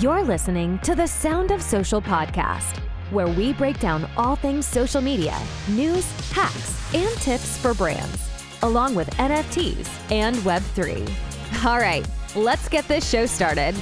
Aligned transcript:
You're 0.00 0.24
listening 0.24 0.80
to 0.80 0.96
the 0.96 1.06
Sound 1.06 1.52
of 1.52 1.62
Social 1.62 2.02
podcast, 2.02 2.78
where 3.12 3.28
we 3.28 3.52
break 3.52 3.78
down 3.78 4.10
all 4.16 4.34
things 4.34 4.66
social 4.66 5.00
media, 5.00 5.38
news, 5.68 6.04
hacks, 6.32 6.92
and 6.92 7.08
tips 7.18 7.56
for 7.58 7.74
brands, 7.74 8.28
along 8.62 8.96
with 8.96 9.08
NFTs 9.10 9.88
and 10.10 10.34
Web3. 10.38 11.64
All 11.64 11.78
right, 11.78 12.04
let's 12.34 12.68
get 12.68 12.88
this 12.88 13.08
show 13.08 13.24
started. 13.24 13.76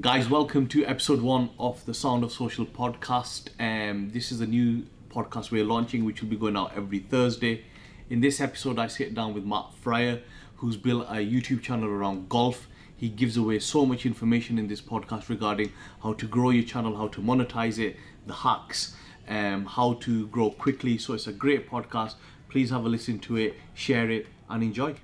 Guys, 0.00 0.30
welcome 0.30 0.66
to 0.68 0.86
episode 0.86 1.20
one 1.20 1.50
of 1.58 1.84
the 1.84 1.92
Sound 1.92 2.24
of 2.24 2.32
Social 2.32 2.64
podcast. 2.64 3.50
Um, 3.60 4.08
this 4.08 4.32
is 4.32 4.40
a 4.40 4.46
new 4.46 4.86
podcast 5.10 5.50
we're 5.50 5.64
launching, 5.64 6.04
which 6.04 6.22
will 6.22 6.28
be 6.28 6.36
going 6.36 6.56
out 6.56 6.72
every 6.76 7.00
Thursday. 7.00 7.64
In 8.08 8.20
this 8.20 8.40
episode, 8.40 8.78
I 8.78 8.86
sit 8.86 9.14
down 9.14 9.34
with 9.34 9.44
Matt 9.44 9.66
Fryer, 9.80 10.20
who's 10.56 10.76
built 10.76 11.06
a 11.08 11.16
YouTube 11.16 11.62
channel 11.62 11.88
around 11.88 12.28
golf. 12.28 12.68
He 12.96 13.08
gives 13.08 13.36
away 13.36 13.58
so 13.60 13.86
much 13.86 14.04
information 14.04 14.58
in 14.58 14.68
this 14.68 14.80
podcast 14.80 15.28
regarding 15.28 15.72
how 16.02 16.12
to 16.14 16.26
grow 16.26 16.50
your 16.50 16.64
channel, 16.64 16.96
how 16.96 17.08
to 17.08 17.20
monetize 17.20 17.78
it, 17.78 17.96
the 18.26 18.34
hacks, 18.34 18.96
um, 19.28 19.64
how 19.64 19.94
to 19.94 20.26
grow 20.26 20.50
quickly. 20.50 20.98
So 20.98 21.14
it's 21.14 21.26
a 21.26 21.32
great 21.32 21.70
podcast. 21.70 22.14
Please 22.48 22.70
have 22.70 22.84
a 22.84 22.88
listen 22.88 23.18
to 23.20 23.36
it, 23.36 23.54
share 23.74 24.10
it, 24.10 24.26
and 24.48 24.62
enjoy. 24.62 24.96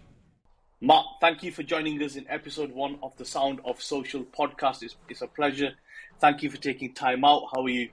Matt, 0.80 1.04
thank 1.20 1.42
you 1.42 1.52
for 1.52 1.62
joining 1.62 2.02
us 2.02 2.16
in 2.16 2.26
episode 2.28 2.70
one 2.70 2.98
of 3.02 3.16
the 3.16 3.24
Sound 3.24 3.60
of 3.64 3.80
Social 3.80 4.24
podcast. 4.24 4.82
It's, 4.82 4.96
it's 5.08 5.22
a 5.22 5.26
pleasure. 5.26 5.72
Thank 6.20 6.42
you 6.42 6.50
for 6.50 6.58
taking 6.58 6.92
time 6.92 7.24
out. 7.24 7.44
How 7.54 7.62
are 7.62 7.68
you? 7.68 7.88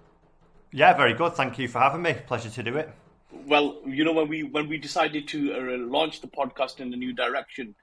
Yeah, 0.73 0.93
very 0.93 1.13
good. 1.13 1.35
Thank 1.35 1.59
you 1.59 1.67
for 1.67 1.79
having 1.79 2.01
me. 2.01 2.15
Pleasure 2.25 2.49
to 2.49 2.63
do 2.63 2.75
it. 2.77 2.89
Well, 3.45 3.77
you 3.85 4.03
know 4.03 4.13
when 4.13 4.27
we 4.27 4.43
when 4.43 4.67
we 4.67 4.77
decided 4.77 5.27
to 5.29 5.53
uh, 5.53 5.77
launch 5.77 6.21
the 6.21 6.27
podcast 6.27 6.79
in 6.79 6.91
a 6.93 6.97
new 6.97 7.13
direction, 7.13 7.75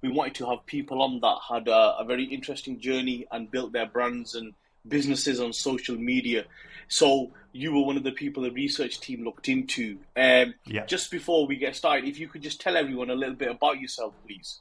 we 0.00 0.10
wanted 0.10 0.34
to 0.36 0.50
have 0.50 0.66
people 0.66 1.02
on 1.02 1.20
that 1.20 1.38
had 1.48 1.68
a, 1.68 1.98
a 1.98 2.04
very 2.04 2.24
interesting 2.24 2.80
journey 2.80 3.26
and 3.30 3.50
built 3.50 3.72
their 3.72 3.86
brands 3.86 4.34
and 4.34 4.54
businesses 4.88 5.40
on 5.40 5.52
social 5.52 5.96
media. 5.96 6.44
So 6.88 7.30
you 7.52 7.72
were 7.72 7.82
one 7.82 7.96
of 7.96 8.02
the 8.02 8.12
people 8.12 8.42
the 8.42 8.50
research 8.50 9.00
team 9.00 9.24
looked 9.24 9.48
into. 9.48 9.98
Um, 10.16 10.54
yeah. 10.66 10.84
Just 10.86 11.10
before 11.10 11.46
we 11.46 11.56
get 11.56 11.76
started, 11.76 12.08
if 12.08 12.18
you 12.18 12.26
could 12.26 12.42
just 12.42 12.60
tell 12.60 12.76
everyone 12.76 13.10
a 13.10 13.14
little 13.14 13.36
bit 13.36 13.50
about 13.50 13.80
yourself, 13.80 14.14
please. 14.26 14.60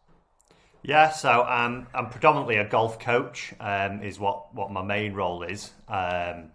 Yeah, 0.83 1.09
so 1.09 1.45
um, 1.48 1.88
I'm 1.94 2.09
predominantly 2.09 2.58
a 2.58 2.67
golf 2.67 3.00
coach. 3.00 3.53
Um, 3.59 4.02
is 4.03 4.20
what 4.20 4.53
what 4.53 4.72
my 4.72 4.81
main 4.83 5.14
role 5.14 5.44
is. 5.44 5.72
Um, 5.88 6.52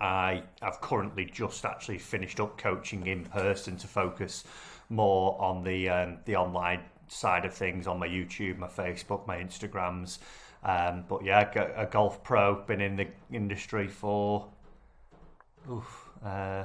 I 0.00 0.42
have 0.62 0.80
currently 0.80 1.26
just 1.26 1.64
actually 1.64 1.98
finished 1.98 2.40
up 2.40 2.56
coaching 2.56 3.06
in 3.06 3.24
person 3.24 3.76
to 3.78 3.86
focus 3.86 4.44
more 4.88 5.40
on 5.40 5.62
the 5.62 5.88
um, 5.88 6.18
the 6.24 6.36
online 6.36 6.80
side 7.08 7.44
of 7.44 7.52
things 7.52 7.86
on 7.86 7.98
my 7.98 8.08
YouTube, 8.08 8.58
my 8.58 8.68
Facebook, 8.68 9.26
my 9.26 9.36
Instagrams. 9.36 10.18
Um, 10.62 11.04
but 11.08 11.24
yeah, 11.24 11.50
a 11.76 11.86
golf 11.86 12.22
pro, 12.22 12.62
been 12.62 12.80
in 12.80 12.96
the 12.96 13.08
industry 13.32 13.88
for, 13.88 14.46
oof, 15.70 16.10
uh, 16.24 16.64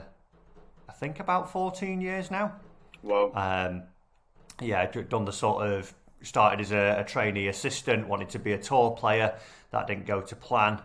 I 0.89 0.93
think 0.93 1.19
about 1.19 1.49
14 1.49 2.01
years 2.01 2.29
now. 2.29 2.53
Wow. 3.01 3.31
Um, 3.33 3.83
yeah, 4.61 4.85
done 4.85 5.25
the 5.25 5.31
sort 5.31 5.65
of 5.67 5.93
started 6.21 6.59
as 6.59 6.71
a, 6.71 6.97
a 6.99 7.03
trainee 7.03 7.47
assistant, 7.47 8.07
wanted 8.07 8.29
to 8.29 8.39
be 8.39 8.53
a 8.53 8.57
tour 8.57 8.91
player. 8.91 9.35
That 9.71 9.87
didn't 9.87 10.05
go 10.05 10.21
to 10.21 10.35
plan. 10.35 10.81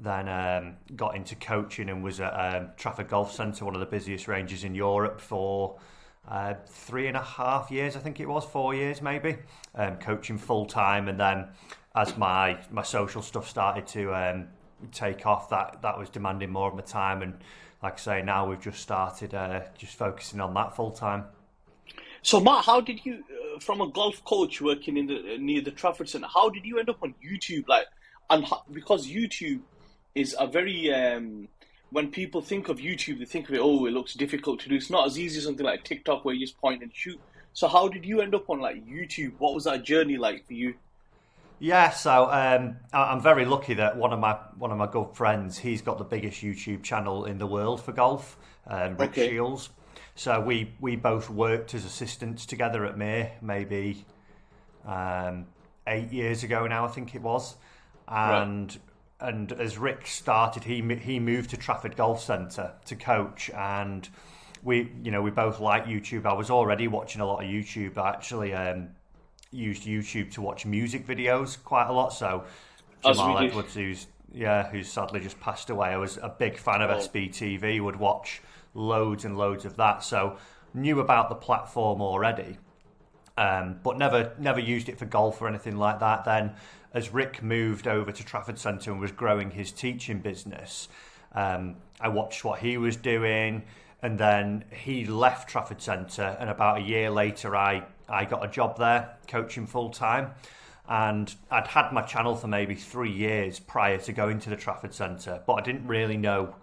Then 0.00 0.28
um, 0.28 0.76
got 0.94 1.16
into 1.16 1.34
coaching 1.34 1.88
and 1.88 2.04
was 2.04 2.20
at 2.20 2.32
um, 2.32 2.68
Trafford 2.76 3.08
Golf 3.08 3.32
Centre, 3.32 3.64
one 3.64 3.74
of 3.74 3.80
the 3.80 3.86
busiest 3.86 4.28
ranges 4.28 4.62
in 4.62 4.74
Europe, 4.74 5.20
for 5.20 5.80
uh, 6.28 6.54
three 6.66 7.08
and 7.08 7.16
a 7.16 7.22
half 7.22 7.70
years, 7.70 7.96
I 7.96 8.00
think 8.00 8.20
it 8.20 8.28
was, 8.28 8.44
four 8.44 8.74
years 8.74 9.02
maybe, 9.02 9.38
um, 9.74 9.96
coaching 9.96 10.38
full 10.38 10.66
time. 10.66 11.08
And 11.08 11.18
then 11.18 11.48
as 11.94 12.16
my 12.16 12.58
my 12.70 12.82
social 12.82 13.22
stuff 13.22 13.48
started 13.48 13.86
to 13.88 14.14
um, 14.14 14.48
take 14.92 15.26
off, 15.26 15.48
that 15.50 15.82
that 15.82 15.98
was 15.98 16.10
demanding 16.10 16.50
more 16.50 16.68
of 16.68 16.74
my 16.74 16.82
time. 16.82 17.22
And 17.22 17.34
like 17.82 17.94
I 17.94 17.96
say, 17.96 18.22
now 18.22 18.48
we've 18.48 18.60
just 18.60 18.80
started 18.80 19.34
uh, 19.34 19.62
just 19.76 19.94
focusing 19.96 20.40
on 20.40 20.54
that 20.54 20.76
full 20.76 20.90
time. 20.90 21.24
So 22.22 22.40
Matt, 22.40 22.64
how 22.64 22.80
did 22.80 23.04
you, 23.06 23.24
uh, 23.30 23.58
from 23.60 23.80
a 23.80 23.88
golf 23.88 24.22
coach 24.24 24.60
working 24.60 24.96
in 24.96 25.06
the 25.06 25.38
near 25.38 25.62
the 25.62 25.70
Trafford 25.70 26.08
Centre, 26.08 26.28
how 26.32 26.50
did 26.50 26.64
you 26.64 26.78
end 26.78 26.90
up 26.90 27.02
on 27.02 27.14
YouTube? 27.24 27.66
Like, 27.68 27.86
and 28.30 28.44
how, 28.44 28.64
because 28.70 29.08
YouTube 29.08 29.60
is 30.18 30.34
a 30.38 30.46
very 30.46 30.92
um, 30.92 31.48
when 31.90 32.10
people 32.10 32.42
think 32.42 32.68
of 32.68 32.78
YouTube, 32.78 33.18
they 33.18 33.24
think 33.24 33.48
of 33.48 33.54
it. 33.54 33.60
Oh, 33.60 33.86
it 33.86 33.92
looks 33.92 34.14
difficult 34.14 34.60
to 34.60 34.68
do. 34.68 34.74
It's 34.74 34.90
not 34.90 35.06
as 35.06 35.18
easy 35.18 35.38
as 35.38 35.44
something 35.44 35.64
like 35.64 35.84
TikTok 35.84 36.24
where 36.24 36.34
you 36.34 36.40
just 36.40 36.60
point 36.60 36.82
and 36.82 36.94
shoot. 36.94 37.20
So, 37.52 37.68
how 37.68 37.88
did 37.88 38.04
you 38.04 38.20
end 38.20 38.34
up 38.34 38.50
on 38.50 38.60
like 38.60 38.84
YouTube? 38.86 39.32
What 39.38 39.54
was 39.54 39.64
that 39.64 39.84
journey 39.84 40.16
like 40.16 40.46
for 40.46 40.52
you? 40.52 40.74
Yeah, 41.60 41.90
so 41.90 42.30
um, 42.30 42.76
I'm 42.92 43.20
very 43.20 43.44
lucky 43.44 43.74
that 43.74 43.96
one 43.96 44.12
of 44.12 44.20
my 44.20 44.38
one 44.58 44.70
of 44.70 44.78
my 44.78 44.86
good 44.86 45.14
friends, 45.14 45.58
he's 45.58 45.82
got 45.82 45.98
the 45.98 46.04
biggest 46.04 46.40
YouTube 46.40 46.82
channel 46.82 47.24
in 47.24 47.38
the 47.38 47.46
world 47.46 47.82
for 47.82 47.92
golf, 47.92 48.36
um, 48.66 48.96
Rick 48.96 49.10
okay. 49.10 49.30
Shiels. 49.30 49.70
So 50.14 50.40
we 50.40 50.72
we 50.80 50.96
both 50.96 51.30
worked 51.30 51.74
as 51.74 51.84
assistants 51.84 52.46
together 52.46 52.84
at 52.84 52.96
May, 52.96 53.32
maybe 53.40 54.04
um, 54.84 55.46
eight 55.86 56.12
years 56.12 56.44
ago 56.44 56.66
now, 56.66 56.84
I 56.84 56.88
think 56.88 57.14
it 57.14 57.22
was, 57.22 57.56
and. 58.06 58.70
Right 58.70 58.80
and 59.20 59.52
as 59.52 59.78
Rick 59.78 60.06
started, 60.06 60.64
he 60.64 60.82
he 61.00 61.18
moved 61.18 61.50
to 61.50 61.56
Trafford 61.56 61.96
Golf 61.96 62.22
Centre 62.22 62.72
to 62.86 62.96
coach, 62.96 63.50
and 63.50 64.08
we 64.62 64.92
you 65.02 65.10
know 65.10 65.22
we 65.22 65.30
both 65.30 65.60
like 65.60 65.86
YouTube. 65.86 66.24
I 66.24 66.34
was 66.34 66.50
already 66.50 66.86
watching 66.88 67.20
a 67.20 67.26
lot 67.26 67.42
of 67.42 67.50
YouTube. 67.50 67.98
I 67.98 68.10
actually 68.10 68.54
um, 68.54 68.90
used 69.50 69.84
YouTube 69.84 70.32
to 70.32 70.42
watch 70.42 70.64
music 70.66 71.06
videos 71.06 71.62
quite 71.62 71.88
a 71.88 71.92
lot. 71.92 72.12
So 72.12 72.44
Jamal 73.02 73.38
Edwards, 73.38 73.74
who's 73.74 74.06
yeah, 74.32 74.68
who's 74.68 74.88
sadly 74.88 75.20
just 75.20 75.40
passed 75.40 75.70
away, 75.70 75.88
I 75.88 75.96
was 75.96 76.18
a 76.18 76.28
big 76.28 76.56
fan 76.56 76.80
of 76.80 76.90
oh. 76.90 76.98
SBTV. 76.98 77.82
Would 77.82 77.96
watch 77.96 78.40
loads 78.74 79.24
and 79.24 79.36
loads 79.36 79.64
of 79.64 79.76
that. 79.76 80.04
So 80.04 80.36
knew 80.74 81.00
about 81.00 81.28
the 81.28 81.34
platform 81.34 82.00
already, 82.00 82.58
um, 83.36 83.80
but 83.82 83.98
never 83.98 84.32
never 84.38 84.60
used 84.60 84.88
it 84.88 84.96
for 84.96 85.06
golf 85.06 85.42
or 85.42 85.48
anything 85.48 85.76
like 85.76 85.98
that. 86.00 86.24
Then 86.24 86.54
as 86.92 87.12
Rick 87.12 87.42
moved 87.42 87.86
over 87.86 88.12
to 88.12 88.24
Trafford 88.24 88.58
Centre 88.58 88.90
and 88.90 89.00
was 89.00 89.12
growing 89.12 89.50
his 89.50 89.72
teaching 89.72 90.20
business, 90.20 90.88
um, 91.32 91.76
I 92.00 92.08
watched 92.08 92.44
what 92.44 92.60
he 92.60 92.76
was 92.76 92.96
doing, 92.96 93.64
and 94.02 94.18
then 94.18 94.64
he 94.70 95.04
left 95.04 95.48
Trafford 95.48 95.82
Centre, 95.82 96.36
and 96.40 96.48
about 96.48 96.78
a 96.78 96.82
year 96.82 97.10
later, 97.10 97.56
I 97.56 97.84
I 98.08 98.24
got 98.24 98.44
a 98.44 98.48
job 98.48 98.78
there 98.78 99.16
coaching 99.26 99.66
full 99.66 99.90
time. 99.90 100.30
And 100.88 101.34
I'd 101.50 101.66
had 101.66 101.92
my 101.92 102.00
channel 102.00 102.34
for 102.34 102.46
maybe 102.46 102.74
three 102.74 103.12
years 103.12 103.60
prior 103.60 103.98
to 103.98 104.12
going 104.12 104.38
to 104.40 104.50
the 104.50 104.56
Trafford 104.56 104.94
Centre, 104.94 105.42
but 105.46 105.54
I 105.54 105.60
didn't 105.60 105.86
really 105.86 106.16
know 106.16 106.54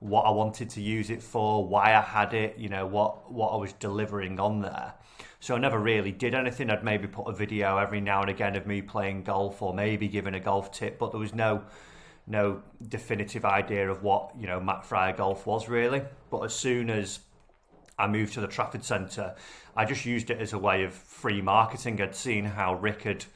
what 0.00 0.22
I 0.22 0.30
wanted 0.30 0.70
to 0.70 0.80
use 0.80 1.10
it 1.10 1.22
for, 1.22 1.66
why 1.66 1.94
I 1.94 2.00
had 2.00 2.32
it, 2.32 2.56
you 2.56 2.70
know, 2.70 2.86
what 2.86 3.30
what 3.30 3.50
I 3.50 3.56
was 3.56 3.74
delivering 3.74 4.40
on 4.40 4.60
there. 4.60 4.94
So 5.44 5.54
I 5.54 5.58
never 5.58 5.78
really 5.78 6.10
did 6.10 6.34
anything. 6.34 6.70
I'd 6.70 6.82
maybe 6.82 7.06
put 7.06 7.28
a 7.28 7.32
video 7.34 7.76
every 7.76 8.00
now 8.00 8.22
and 8.22 8.30
again 8.30 8.56
of 8.56 8.66
me 8.66 8.80
playing 8.80 9.24
golf 9.24 9.60
or 9.60 9.74
maybe 9.74 10.08
giving 10.08 10.32
a 10.32 10.40
golf 10.40 10.72
tip, 10.72 10.98
but 10.98 11.10
there 11.10 11.20
was 11.20 11.34
no 11.34 11.64
no 12.26 12.62
definitive 12.88 13.44
idea 13.44 13.90
of 13.90 14.02
what, 14.02 14.30
you 14.40 14.46
know, 14.46 14.58
Matt 14.58 14.86
Fryer 14.86 15.12
golf 15.12 15.46
was 15.46 15.68
really. 15.68 16.00
But 16.30 16.44
as 16.44 16.54
soon 16.54 16.88
as 16.88 17.18
I 17.98 18.06
moved 18.06 18.32
to 18.32 18.40
the 18.40 18.46
Trafford 18.46 18.84
Centre, 18.84 19.34
I 19.76 19.84
just 19.84 20.06
used 20.06 20.30
it 20.30 20.40
as 20.40 20.54
a 20.54 20.58
way 20.58 20.82
of 20.82 20.94
free 20.94 21.42
marketing. 21.42 22.00
I'd 22.00 22.14
seen 22.14 22.46
how 22.46 22.76
Rick 22.76 23.02
had 23.02 23.26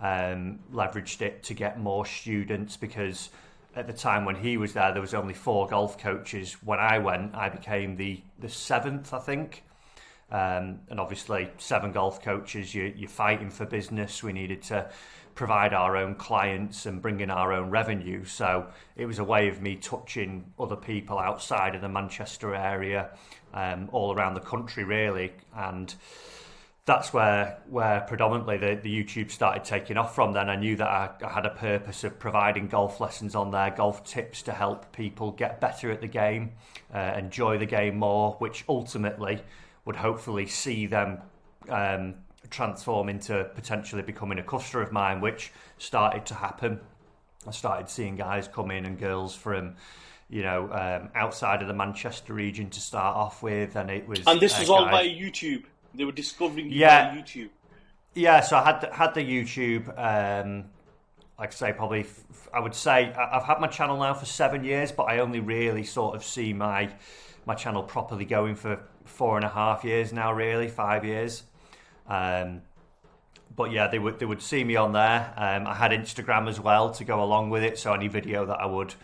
um, 0.00 0.60
leveraged 0.72 1.20
it 1.20 1.42
to 1.42 1.52
get 1.52 1.78
more 1.78 2.06
students 2.06 2.78
because 2.78 3.28
at 3.76 3.86
the 3.86 3.92
time 3.92 4.24
when 4.24 4.36
he 4.36 4.56
was 4.56 4.72
there, 4.72 4.90
there 4.92 5.02
was 5.02 5.12
only 5.12 5.34
four 5.34 5.66
golf 5.66 5.98
coaches. 5.98 6.54
When 6.64 6.78
I 6.78 6.98
went, 6.98 7.34
I 7.34 7.50
became 7.50 7.96
the 7.96 8.22
the 8.38 8.48
seventh, 8.48 9.12
I 9.12 9.18
think. 9.18 9.64
Um, 10.30 10.80
and 10.90 11.00
obviously, 11.00 11.50
seven 11.56 11.92
golf 11.92 12.22
coaches, 12.22 12.74
you, 12.74 12.92
you're 12.96 13.08
fighting 13.08 13.50
for 13.50 13.64
business. 13.64 14.22
We 14.22 14.32
needed 14.32 14.62
to 14.64 14.90
provide 15.34 15.72
our 15.72 15.96
own 15.96 16.16
clients 16.16 16.84
and 16.84 17.00
bring 17.00 17.20
in 17.20 17.30
our 17.30 17.52
own 17.52 17.70
revenue. 17.70 18.24
So 18.24 18.66
it 18.96 19.06
was 19.06 19.20
a 19.20 19.24
way 19.24 19.48
of 19.48 19.62
me 19.62 19.76
touching 19.76 20.52
other 20.58 20.76
people 20.76 21.18
outside 21.18 21.74
of 21.76 21.80
the 21.80 21.88
Manchester 21.88 22.54
area, 22.54 23.10
um, 23.54 23.88
all 23.92 24.12
around 24.12 24.34
the 24.34 24.40
country, 24.40 24.82
really. 24.84 25.32
And 25.56 25.94
that's 26.88 27.12
where 27.12 27.58
where 27.68 28.00
predominantly 28.00 28.56
the, 28.56 28.80
the 28.82 29.04
YouTube 29.04 29.30
started 29.30 29.62
taking 29.62 29.96
off 29.96 30.14
from. 30.14 30.32
Then 30.32 30.48
I 30.50 30.56
knew 30.56 30.74
that 30.76 30.88
I, 30.88 31.10
I, 31.22 31.32
had 31.32 31.46
a 31.46 31.50
purpose 31.50 32.02
of 32.02 32.18
providing 32.18 32.66
golf 32.66 32.98
lessons 32.98 33.34
on 33.34 33.50
there, 33.50 33.70
golf 33.70 34.04
tips 34.04 34.42
to 34.42 34.52
help 34.52 34.90
people 34.92 35.30
get 35.30 35.60
better 35.60 35.92
at 35.92 36.00
the 36.00 36.08
game, 36.08 36.52
uh, 36.92 37.14
enjoy 37.16 37.58
the 37.58 37.66
game 37.66 37.96
more, 37.98 38.32
which 38.38 38.64
ultimately 38.68 39.42
would 39.88 39.96
hopefully 39.96 40.46
see 40.46 40.84
them 40.84 41.18
um, 41.70 42.14
transform 42.50 43.08
into 43.08 43.50
potentially 43.54 44.02
becoming 44.02 44.38
a 44.38 44.42
customer 44.42 44.82
of 44.82 44.92
mine, 44.92 45.18
which 45.22 45.50
started 45.78 46.26
to 46.26 46.34
happen. 46.34 46.78
I 47.46 47.52
started 47.52 47.88
seeing 47.88 48.14
guys 48.14 48.48
come 48.48 48.70
in 48.70 48.84
and 48.84 48.98
girls 48.98 49.34
from 49.34 49.76
you 50.28 50.42
know, 50.42 50.70
um, 50.70 51.08
outside 51.14 51.62
of 51.62 51.68
the 51.68 51.74
Manchester 51.74 52.34
region 52.34 52.68
to 52.68 52.80
start 52.80 53.16
off 53.16 53.42
with, 53.42 53.76
and 53.76 53.90
it 53.90 54.06
was. 54.06 54.20
And 54.26 54.38
this 54.38 54.60
was 54.60 54.68
all 54.68 54.84
via 54.84 55.08
YouTube. 55.08 55.64
They 55.94 56.04
were 56.04 56.12
discovering 56.12 56.70
yeah, 56.70 57.14
via 57.14 57.22
YouTube. 57.22 57.48
Yeah, 58.14 58.40
so 58.40 58.58
I 58.58 58.64
had 58.64 58.80
the, 58.82 58.92
had 58.92 59.14
the 59.14 59.22
YouTube. 59.22 59.88
Um, 59.96 60.66
like 61.38 61.54
I 61.54 61.56
say, 61.56 61.72
probably 61.72 62.04
I 62.52 62.60
would 62.60 62.74
say 62.74 63.10
I've 63.14 63.44
had 63.44 63.58
my 63.58 63.68
channel 63.68 63.96
now 63.96 64.12
for 64.12 64.26
seven 64.26 64.64
years, 64.64 64.92
but 64.92 65.04
I 65.04 65.20
only 65.20 65.40
really 65.40 65.84
sort 65.84 66.14
of 66.14 66.22
see 66.22 66.52
my 66.52 66.90
my 67.48 67.54
channel 67.54 67.82
properly 67.82 68.26
going 68.26 68.54
for 68.54 68.78
four 69.06 69.36
and 69.36 69.44
a 69.44 69.48
half 69.48 69.82
years 69.82 70.12
now, 70.12 70.32
really 70.32 70.68
five 70.68 71.04
years. 71.04 71.42
Um, 72.06 72.60
but 73.56 73.72
yeah, 73.72 73.88
they 73.88 73.98
would 73.98 74.20
they 74.20 74.26
would 74.26 74.42
see 74.42 74.62
me 74.62 74.76
on 74.76 74.92
there. 74.92 75.32
Um, 75.36 75.66
I 75.66 75.74
had 75.74 75.90
Instagram 75.90 76.48
as 76.48 76.60
well 76.60 76.90
to 76.92 77.04
go 77.04 77.24
along 77.24 77.50
with 77.50 77.64
it, 77.64 77.78
so 77.78 77.92
any 77.94 78.06
video 78.06 78.44
that 78.46 78.60
I 78.60 78.66
would 78.66 78.94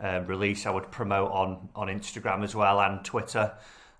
uh, 0.00 0.20
release, 0.26 0.66
I 0.66 0.70
would 0.70 0.90
promote 0.92 1.32
on 1.32 1.68
on 1.74 1.88
Instagram 1.88 2.44
as 2.44 2.54
well 2.54 2.80
and 2.80 3.04
Twitter. 3.04 3.52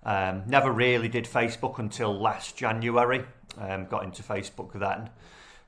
Um, 0.03 0.43
never 0.45 0.71
really 0.71 1.09
did 1.09 1.25
Facebook 1.25 1.79
until 1.79 2.17
last 2.17 2.55
January. 2.55 3.25
Um, 3.57 3.87
got 3.87 4.03
into 4.03 4.21
Facebook 4.21 4.71
then, 4.79 5.09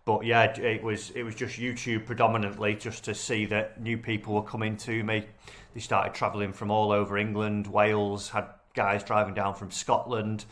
but 0.08 0.24
yeah, 0.24 0.58
it 0.58 0.82
was 0.82 1.10
it 1.16 1.24
was 1.24 1.36
just 1.36 1.60
YouTube 1.60 2.06
predominantly, 2.06 2.76
just 2.76 3.04
to 3.04 3.14
see 3.14 3.46
that 3.48 3.82
new 3.82 3.98
people 3.98 4.36
were 4.36 4.42
coming 4.42 4.78
to 4.78 5.04
me. 5.04 5.26
They 5.74 5.82
started 5.82 6.14
travelling 6.14 6.54
from 6.54 6.72
all 6.72 6.94
over 6.94 7.18
England, 7.18 7.68
Wales. 7.68 8.30
Had 8.30 8.46
guys 8.74 9.04
driving 9.04 9.34
down 9.34 9.54
from 9.54 9.70
Scotland. 9.70 10.46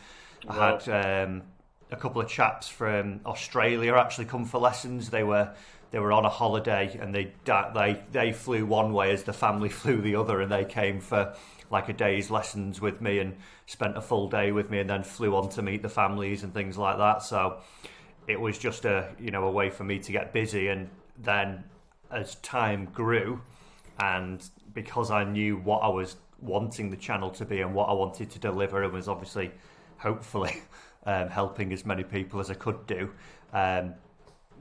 Wow. 0.46 0.54
I 0.60 0.88
had 0.90 1.24
um, 1.24 1.42
a 1.90 1.96
couple 1.96 2.20
of 2.20 2.28
chaps 2.28 2.68
from 2.68 3.20
Australia 3.24 3.94
actually 3.94 4.26
come 4.26 4.44
for 4.44 4.60
lessons. 4.60 5.08
They 5.08 5.22
were 5.22 5.54
they 5.90 6.00
were 6.00 6.12
on 6.12 6.26
a 6.26 6.28
holiday 6.28 6.94
and 7.00 7.14
they 7.14 7.32
they 7.46 8.02
they 8.12 8.32
flew 8.34 8.66
one 8.66 8.92
way 8.92 9.10
as 9.10 9.22
the 9.22 9.32
family 9.32 9.68
flew 9.80 10.02
the 10.02 10.16
other, 10.16 10.42
and 10.42 10.52
they 10.52 10.66
came 10.66 11.00
for 11.00 11.34
like 11.70 11.88
a 11.88 11.94
day's 11.94 12.30
lessons 12.30 12.78
with 12.78 13.00
me 13.00 13.20
and 13.20 13.36
spent 13.64 13.96
a 13.96 14.02
full 14.02 14.28
day 14.28 14.52
with 14.52 14.68
me, 14.68 14.80
and 14.80 14.90
then 14.90 15.02
flew 15.02 15.34
on 15.34 15.48
to 15.48 15.62
meet 15.62 15.80
the 15.80 15.88
families 15.88 16.42
and 16.42 16.52
things 16.52 16.76
like 16.76 16.98
that. 16.98 17.22
So 17.22 17.62
it 18.26 18.40
was 18.40 18.58
just 18.58 18.84
a 18.84 19.14
you 19.18 19.30
know 19.30 19.44
a 19.44 19.50
way 19.50 19.70
for 19.70 19.84
me 19.84 19.98
to 19.98 20.12
get 20.12 20.32
busy. 20.32 20.68
And 20.68 20.88
then 21.18 21.64
as 22.10 22.36
time 22.36 22.86
grew 22.92 23.40
and 24.00 24.48
because 24.74 25.10
I 25.10 25.24
knew 25.24 25.56
what 25.56 25.78
I 25.78 25.88
was 25.88 26.16
wanting 26.40 26.90
the 26.90 26.96
channel 26.96 27.30
to 27.30 27.44
be 27.44 27.60
and 27.60 27.74
what 27.74 27.88
I 27.88 27.92
wanted 27.92 28.30
to 28.30 28.38
deliver 28.38 28.82
and 28.82 28.92
was 28.92 29.08
obviously 29.08 29.50
hopefully 29.98 30.62
um, 31.06 31.28
helping 31.28 31.72
as 31.72 31.84
many 31.84 32.04
people 32.04 32.40
as 32.40 32.50
I 32.50 32.54
could 32.54 32.86
do 32.86 33.10
um, 33.52 33.94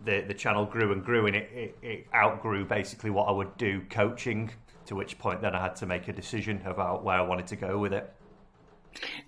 the 0.06 0.22
the 0.22 0.34
channel 0.34 0.66
grew 0.66 0.92
and 0.94 1.04
grew 1.04 1.28
and 1.28 1.36
it, 1.36 1.50
it, 1.54 1.78
it 1.82 2.08
outgrew 2.14 2.66
basically 2.66 3.10
what 3.10 3.28
I 3.28 3.32
would 3.32 3.56
do 3.58 3.82
coaching 3.90 4.52
to 4.86 4.96
which 4.96 5.18
point 5.18 5.42
then 5.42 5.56
I 5.56 5.62
had 5.62 5.76
to 5.78 5.86
make 5.86 6.08
a 6.08 6.14
decision 6.14 6.62
about 6.66 7.04
where 7.04 7.18
I 7.18 7.22
wanted 7.22 7.48
to 7.48 7.56
go 7.56 7.78
with 7.78 7.94
it. 7.94 8.14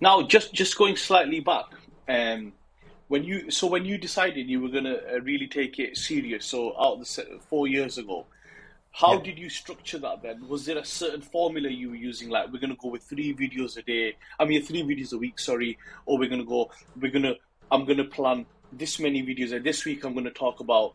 Now 0.00 0.22
just 0.22 0.54
just 0.54 0.78
going 0.78 0.96
slightly 0.96 1.40
back 1.40 1.66
um, 2.08 2.52
when 3.08 3.24
you 3.24 3.50
so 3.50 3.66
when 3.66 3.84
you 3.84 3.98
decided 3.98 4.48
you 4.48 4.60
were 4.60 4.68
going 4.68 4.84
to 4.84 5.16
uh, 5.16 5.18
really 5.20 5.46
take 5.46 5.78
it 5.78 5.96
serious 5.96 6.46
so 6.46 6.74
out 6.80 7.00
the 7.00 7.38
four 7.48 7.66
years 7.66 7.98
ago 7.98 8.24
how 8.92 9.14
yeah. 9.14 9.22
did 9.22 9.38
you 9.38 9.48
structure 9.48 9.98
that 9.98 10.22
then? 10.22 10.48
Was 10.48 10.64
there 10.64 10.78
a 10.78 10.84
certain 10.84 11.20
formula 11.20 11.68
you 11.68 11.90
were 11.90 11.96
using 11.96 12.30
like 12.30 12.52
we're 12.52 12.58
going 12.58 12.74
to 12.74 12.80
go 12.80 12.88
with 12.88 13.02
three 13.02 13.34
videos 13.34 13.76
a 13.76 13.82
day 13.82 14.16
i 14.38 14.44
mean 14.44 14.62
three 14.62 14.82
videos 14.82 15.12
a 15.12 15.18
week 15.18 15.38
sorry 15.38 15.78
or 16.06 16.18
we're 16.18 16.28
going 16.28 16.40
to 16.40 16.46
go 16.46 16.70
we're 17.00 17.10
going 17.10 17.24
to 17.24 17.36
i'm 17.70 17.84
going 17.84 17.98
to 17.98 18.04
plan 18.04 18.46
this 18.72 18.98
many 18.98 19.22
videos 19.22 19.52
and 19.52 19.64
this 19.64 19.84
week 19.84 20.04
i'm 20.04 20.12
going 20.12 20.24
to 20.24 20.30
talk 20.30 20.60
about 20.60 20.94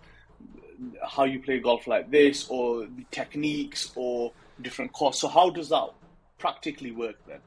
how 1.07 1.23
you 1.23 1.39
play 1.39 1.59
golf 1.59 1.87
like 1.87 2.09
this 2.11 2.47
or 2.49 2.81
the 2.81 3.05
techniques 3.11 3.91
or 3.95 4.31
different 4.61 4.91
courses 4.91 5.21
so 5.21 5.27
how 5.27 5.49
does 5.49 5.69
that 5.69 5.89
practically 6.37 6.91
work 6.91 7.15
then 7.27 7.39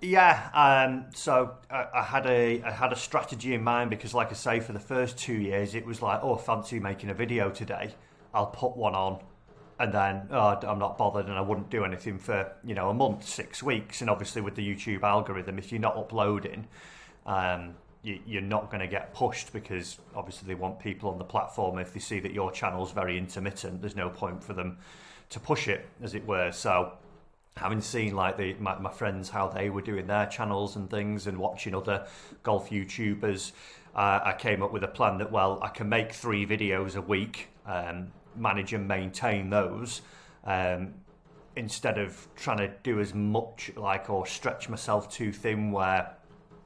yeah, 0.00 0.50
um, 0.54 1.06
so 1.14 1.54
I, 1.70 1.86
I, 1.94 2.02
had 2.02 2.26
a 2.26 2.62
I 2.62 2.70
had 2.70 2.92
a 2.92 2.96
strategy 2.96 3.54
in 3.54 3.62
mind 3.62 3.90
because, 3.90 4.14
like 4.14 4.30
I 4.30 4.34
say, 4.34 4.60
for 4.60 4.72
the 4.72 4.80
first 4.80 5.18
two 5.18 5.34
years, 5.34 5.74
it 5.74 5.84
was 5.84 6.00
like, 6.00 6.20
oh, 6.22 6.36
fancy 6.36 6.80
making 6.80 7.10
a 7.10 7.14
video 7.14 7.50
today. 7.50 7.94
I'll 8.32 8.46
put 8.46 8.76
one 8.76 8.94
on, 8.94 9.20
and 9.78 9.92
then 9.92 10.28
oh, 10.30 10.58
I'm 10.62 10.78
not 10.78 10.96
bothered, 10.96 11.26
and 11.26 11.34
I 11.34 11.42
wouldn't 11.42 11.70
do 11.70 11.84
anything 11.84 12.18
for 12.18 12.50
you 12.64 12.74
know 12.74 12.88
a 12.88 12.94
month, 12.94 13.26
six 13.26 13.62
weeks. 13.62 14.00
And 14.00 14.08
obviously, 14.08 14.40
with 14.40 14.54
the 14.54 14.66
YouTube 14.66 15.02
algorithm, 15.02 15.58
if 15.58 15.70
you're 15.70 15.80
not 15.80 15.96
uploading, 15.96 16.66
um, 17.26 17.74
you, 18.02 18.20
you're 18.26 18.42
not 18.42 18.70
going 18.70 18.80
to 18.80 18.88
get 18.88 19.12
pushed 19.12 19.52
because 19.52 19.98
obviously 20.14 20.48
they 20.48 20.54
want 20.54 20.78
people 20.78 21.10
on 21.10 21.18
the 21.18 21.24
platform. 21.24 21.78
If 21.78 21.92
they 21.92 22.00
see 22.00 22.20
that 22.20 22.32
your 22.32 22.50
channel's 22.50 22.92
very 22.92 23.18
intermittent, 23.18 23.82
there's 23.82 23.96
no 23.96 24.08
point 24.08 24.42
for 24.42 24.54
them 24.54 24.78
to 25.28 25.40
push 25.40 25.68
it, 25.68 25.86
as 26.02 26.14
it 26.14 26.26
were. 26.26 26.52
So 26.52 26.92
having 27.60 27.80
seen 27.82 28.14
like 28.16 28.38
the 28.38 28.54
my, 28.54 28.78
my, 28.78 28.90
friends 28.90 29.28
how 29.28 29.46
they 29.48 29.68
were 29.68 29.82
doing 29.82 30.06
their 30.06 30.26
channels 30.26 30.76
and 30.76 30.90
things 30.90 31.26
and 31.26 31.36
watching 31.36 31.74
other 31.74 32.06
golf 32.42 32.70
YouTubers, 32.70 33.52
uh, 33.94 34.20
I 34.24 34.34
came 34.38 34.62
up 34.62 34.72
with 34.72 34.82
a 34.82 34.88
plan 34.88 35.18
that 35.18 35.30
well 35.30 35.58
I 35.62 35.68
can 35.68 35.88
make 35.88 36.12
three 36.12 36.46
videos 36.46 36.96
a 36.96 37.02
week, 37.02 37.48
um, 37.66 38.12
manage 38.34 38.72
and 38.72 38.88
maintain 38.88 39.50
those. 39.50 40.00
Um, 40.44 40.94
instead 41.56 41.98
of 41.98 42.28
trying 42.34 42.58
to 42.58 42.72
do 42.82 42.98
as 42.98 43.12
much 43.12 43.70
like 43.76 44.08
or 44.08 44.26
stretch 44.26 44.68
myself 44.68 45.12
too 45.12 45.30
thin 45.30 45.70
where 45.70 46.16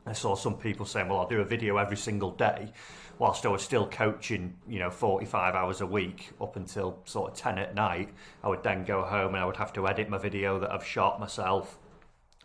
I 0.06 0.12
saw 0.12 0.34
some 0.34 0.56
people 0.56 0.86
saying 0.86 1.08
well 1.08 1.20
I'll 1.20 1.28
do 1.28 1.40
a 1.40 1.44
video 1.44 1.76
every 1.78 1.96
single 1.96 2.30
day 2.30 2.72
whilst 3.18 3.46
I 3.46 3.48
was 3.48 3.62
still 3.62 3.86
coaching, 3.86 4.54
you 4.68 4.78
know, 4.78 4.90
45 4.90 5.54
hours 5.54 5.80
a 5.80 5.86
week 5.86 6.30
up 6.40 6.56
until 6.56 6.98
sort 7.04 7.32
of 7.32 7.38
10 7.38 7.58
at 7.58 7.74
night, 7.74 8.10
I 8.42 8.48
would 8.48 8.62
then 8.62 8.84
go 8.84 9.02
home 9.02 9.34
and 9.34 9.42
I 9.42 9.46
would 9.46 9.56
have 9.56 9.72
to 9.74 9.86
edit 9.86 10.08
my 10.08 10.18
video 10.18 10.58
that 10.60 10.72
I've 10.72 10.84
shot 10.84 11.20
myself 11.20 11.78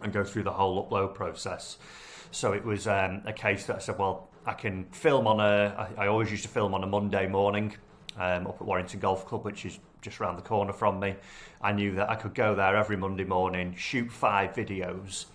and 0.02 0.14
go 0.14 0.24
through 0.24 0.44
the 0.44 0.52
whole 0.52 0.86
upload 0.86 1.14
process. 1.14 1.78
So 2.32 2.54
it 2.54 2.64
was 2.64 2.88
um, 2.88 3.24
a 3.26 3.34
case 3.34 3.66
that 3.66 3.78
I 3.78 3.80
said, 3.80 3.98
well, 3.98 4.30
I 4.46 4.54
can 4.54 4.86
film 4.92 5.28
on 5.28 5.40
a. 5.40 5.92
I, 5.98 6.06
I 6.06 6.08
always 6.08 6.32
used 6.32 6.44
to 6.44 6.50
film 6.50 6.74
on 6.74 6.84
a 6.84 6.88
Monday 6.88 7.28
morning 7.28 7.76
um, 8.18 8.48
up 8.48 8.62
at 8.62 8.66
Warrington 8.66 9.00
Golf 9.00 9.26
Club, 9.26 9.44
which 9.44 9.66
is 9.66 9.80
just 10.02 10.22
around 10.22 10.38
the 10.38 10.42
corner 10.42 10.72
from 10.72 11.00
me. 11.00 11.16
I 11.62 11.74
knew 11.74 11.96
that 11.96 12.10
I 12.10 12.16
could 12.16 12.34
go 12.34 12.56
there 12.56 12.76
every 12.78 12.96
Monday 12.96 13.26
morning, 13.26 13.76
shoot 13.76 14.12
five 14.12 14.54
videos 14.54 15.26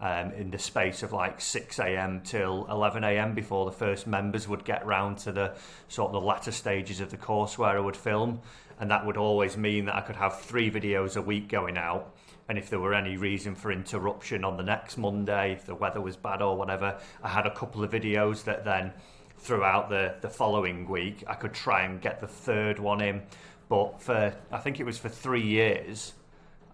um, 0.00 0.32
in 0.32 0.50
the 0.50 0.58
space 0.58 1.02
of 1.02 1.12
like 1.12 1.40
6 1.40 1.78
a.m. 1.80 2.20
till 2.22 2.66
11 2.70 3.02
a.m. 3.04 3.34
before 3.34 3.64
the 3.64 3.72
first 3.72 4.06
members 4.06 4.46
would 4.46 4.64
get 4.64 4.86
round 4.86 5.18
to 5.18 5.32
the 5.32 5.54
sort 5.88 6.08
of 6.08 6.12
the 6.12 6.26
latter 6.26 6.52
stages 6.52 7.00
of 7.00 7.10
the 7.10 7.16
course 7.16 7.58
where 7.58 7.76
I 7.76 7.80
would 7.80 7.96
film. 7.96 8.40
And 8.80 8.90
that 8.90 9.04
would 9.04 9.16
always 9.16 9.56
mean 9.56 9.86
that 9.86 9.96
I 9.96 10.00
could 10.02 10.16
have 10.16 10.40
three 10.40 10.70
videos 10.70 11.16
a 11.16 11.22
week 11.22 11.48
going 11.48 11.76
out. 11.76 12.14
And 12.48 12.56
if 12.56 12.70
there 12.70 12.78
were 12.78 12.94
any 12.94 13.16
reason 13.16 13.54
for 13.54 13.72
interruption 13.72 14.44
on 14.44 14.56
the 14.56 14.62
next 14.62 14.98
Monday, 14.98 15.52
if 15.52 15.66
the 15.66 15.74
weather 15.74 16.00
was 16.00 16.16
bad 16.16 16.42
or 16.42 16.56
whatever, 16.56 16.98
I 17.22 17.28
had 17.28 17.46
a 17.46 17.54
couple 17.54 17.82
of 17.82 17.90
videos 17.90 18.44
that 18.44 18.64
then 18.64 18.92
throughout 19.36 19.88
the, 19.88 20.14
the 20.20 20.28
following 20.28 20.88
week 20.88 21.24
I 21.26 21.34
could 21.34 21.52
try 21.52 21.82
and 21.82 22.00
get 22.00 22.20
the 22.20 22.26
third 22.28 22.78
one 22.78 23.00
in. 23.00 23.22
But 23.68 24.00
for, 24.00 24.34
I 24.50 24.58
think 24.58 24.80
it 24.80 24.84
was 24.84 24.96
for 24.96 25.08
three 25.08 25.46
years, 25.46 26.14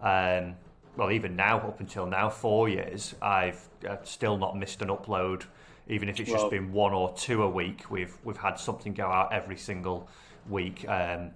um, 0.01 0.55
well, 0.97 1.11
even 1.11 1.35
now, 1.35 1.57
up 1.59 1.79
until 1.79 2.05
now, 2.05 2.29
four 2.29 2.69
years, 2.69 3.15
I've, 3.21 3.59
I've 3.89 4.07
still 4.07 4.37
not 4.37 4.57
missed 4.57 4.81
an 4.81 4.89
upload. 4.89 5.43
Even 5.87 6.09
if 6.09 6.19
it's 6.19 6.29
well, 6.29 6.39
just 6.39 6.51
been 6.51 6.71
one 6.71 6.93
or 6.93 7.13
two 7.13 7.43
a 7.43 7.49
week, 7.49 7.91
we've 7.91 8.17
we've 8.23 8.37
had 8.37 8.57
something 8.57 8.93
go 8.93 9.05
out 9.05 9.31
every 9.31 9.57
single 9.57 10.09
week. 10.49 10.87
Um, 10.87 11.31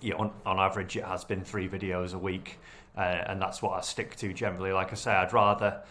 yeah, 0.00 0.14
on, 0.14 0.30
on 0.46 0.58
average, 0.58 0.96
it 0.96 1.04
has 1.04 1.24
been 1.24 1.42
three 1.42 1.68
videos 1.68 2.14
a 2.14 2.18
week, 2.18 2.58
uh, 2.96 3.00
and 3.00 3.42
that's 3.42 3.62
what 3.62 3.72
I 3.72 3.80
stick 3.80 4.14
to 4.16 4.32
generally. 4.32 4.72
Like 4.72 4.92
I 4.92 4.94
say, 4.94 5.10
I'd 5.10 5.32
rather 5.32 5.82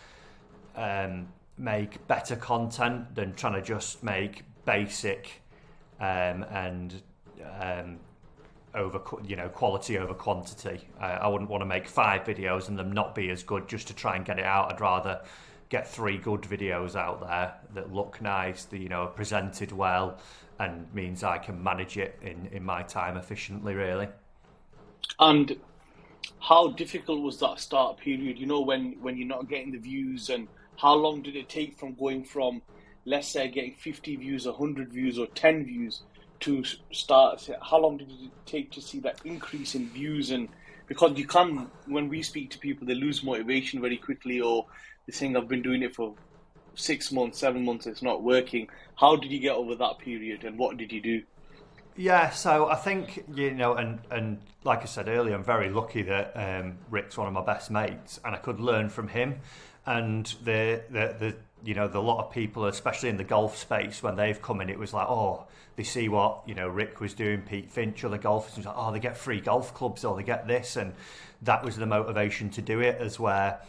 um, 0.75 1.27
make 1.57 2.07
better 2.07 2.37
content 2.37 3.13
than 3.15 3.33
trying 3.33 3.53
to 3.53 3.61
just 3.61 4.01
make 4.01 4.43
basic 4.65 5.41
um, 5.99 6.45
and 6.51 7.01
um, 7.59 7.99
over 8.75 9.01
you 9.25 9.35
know 9.35 9.49
quality 9.49 9.97
over 9.97 10.13
quantity. 10.13 10.87
Uh, 10.99 11.05
I 11.05 11.27
wouldn't 11.27 11.49
want 11.49 11.61
to 11.61 11.65
make 11.65 11.87
five 11.87 12.23
videos 12.23 12.67
and 12.67 12.77
them 12.77 12.91
not 12.91 13.15
be 13.15 13.29
as 13.29 13.43
good 13.43 13.67
just 13.67 13.87
to 13.87 13.93
try 13.93 14.15
and 14.15 14.25
get 14.25 14.39
it 14.39 14.45
out. 14.45 14.71
I'd 14.71 14.81
rather 14.81 15.21
get 15.69 15.87
three 15.87 16.17
good 16.17 16.41
videos 16.41 16.95
out 16.95 17.21
there 17.21 17.53
that 17.75 17.93
look 17.93 18.21
nice, 18.21 18.65
that 18.65 18.79
you 18.79 18.89
know 18.89 19.03
are 19.03 19.07
presented 19.07 19.71
well, 19.71 20.17
and 20.59 20.91
means 20.93 21.23
I 21.23 21.37
can 21.37 21.61
manage 21.63 21.97
it 21.97 22.17
in 22.21 22.49
in 22.51 22.63
my 22.63 22.83
time 22.83 23.17
efficiently. 23.17 23.73
Really. 23.73 24.07
And 25.19 25.57
how 26.39 26.69
difficult 26.69 27.21
was 27.21 27.39
that 27.39 27.59
start 27.59 27.97
period? 27.97 28.37
You 28.37 28.45
know 28.45 28.61
when 28.61 28.97
when 29.01 29.17
you're 29.17 29.27
not 29.27 29.49
getting 29.49 29.71
the 29.71 29.79
views, 29.79 30.29
and 30.29 30.47
how 30.77 30.93
long 30.93 31.21
did 31.21 31.35
it 31.35 31.49
take 31.49 31.77
from 31.77 31.95
going 31.95 32.23
from 32.23 32.61
let's 33.05 33.27
say 33.27 33.47
getting 33.47 33.73
50 33.73 34.17
views, 34.17 34.45
100 34.45 34.93
views, 34.93 35.17
or 35.17 35.25
10 35.27 35.65
views 35.65 36.03
to 36.41 36.63
start? 36.91 37.49
How 37.61 37.79
long 37.79 37.97
did 37.97 38.09
it 38.09 38.31
take 38.45 38.71
to 38.71 38.81
see 38.81 38.99
that 38.99 39.19
increase 39.25 39.75
in 39.75 39.89
views? 39.89 40.31
And 40.31 40.49
because 40.87 41.17
you 41.17 41.27
can, 41.27 41.69
when 41.85 42.09
we 42.09 42.21
speak 42.23 42.51
to 42.51 42.59
people, 42.59 42.87
they 42.87 42.95
lose 42.95 43.23
motivation 43.23 43.81
very 43.81 43.97
quickly, 43.97 44.41
or 44.41 44.65
they 45.05 45.13
think 45.13 45.35
I've 45.35 45.47
been 45.47 45.61
doing 45.61 45.83
it 45.83 45.95
for 45.95 46.15
six 46.75 47.11
months, 47.11 47.39
seven 47.39 47.65
months, 47.65 47.85
it's 47.85 48.01
not 48.01 48.23
working. 48.23 48.69
How 48.95 49.15
did 49.15 49.31
you 49.31 49.39
get 49.39 49.55
over 49.55 49.75
that 49.75 49.99
period, 49.99 50.43
and 50.43 50.57
what 50.57 50.77
did 50.77 50.91
you 50.91 51.01
do? 51.01 51.23
Yeah, 51.95 52.29
so 52.29 52.69
I 52.69 52.75
think 52.75 53.25
you 53.33 53.51
know, 53.51 53.75
and 53.75 53.99
and 54.09 54.39
like 54.63 54.81
I 54.81 54.85
said 54.85 55.09
earlier, 55.09 55.35
I'm 55.35 55.43
very 55.43 55.69
lucky 55.69 56.01
that 56.03 56.31
um, 56.35 56.77
Rick's 56.89 57.17
one 57.17 57.27
of 57.27 57.33
my 57.33 57.43
best 57.43 57.69
mates, 57.69 58.19
and 58.23 58.33
I 58.33 58.37
could 58.37 58.59
learn 58.59 58.89
from 58.89 59.09
him. 59.09 59.41
And 59.85 60.25
the 60.43 60.81
the 60.89 61.15
the 61.19 61.35
you 61.63 61.73
know 61.73 61.87
the 61.87 62.01
lot 62.01 62.25
of 62.25 62.31
people, 62.31 62.65
especially 62.65 63.09
in 63.09 63.17
the 63.17 63.23
golf 63.23 63.57
space, 63.57 64.01
when 64.01 64.15
they've 64.15 64.41
come 64.41 64.61
in, 64.61 64.69
it 64.69 64.79
was 64.79 64.93
like, 64.93 65.07
oh, 65.07 65.45
they 65.75 65.83
see 65.83 66.09
what 66.09 66.41
you 66.45 66.55
know 66.55 66.67
Rick 66.67 67.01
was 67.01 67.13
doing, 67.13 67.41
Pete 67.41 67.71
Finch, 67.71 68.03
other 68.03 68.17
golfers, 68.17 68.55
and 68.57 68.65
like, 68.65 68.75
oh, 68.77 68.91
they 68.91 68.99
get 68.99 69.17
free 69.17 69.41
golf 69.41 69.73
clubs 69.73 70.03
or 70.03 70.15
they 70.15 70.23
get 70.23 70.47
this, 70.47 70.75
and 70.75 70.93
that 71.41 71.63
was 71.63 71.75
the 71.75 71.85
motivation 71.85 72.49
to 72.51 72.61
do 72.61 72.79
it. 72.79 72.97
As 72.99 73.19
where, 73.19 73.59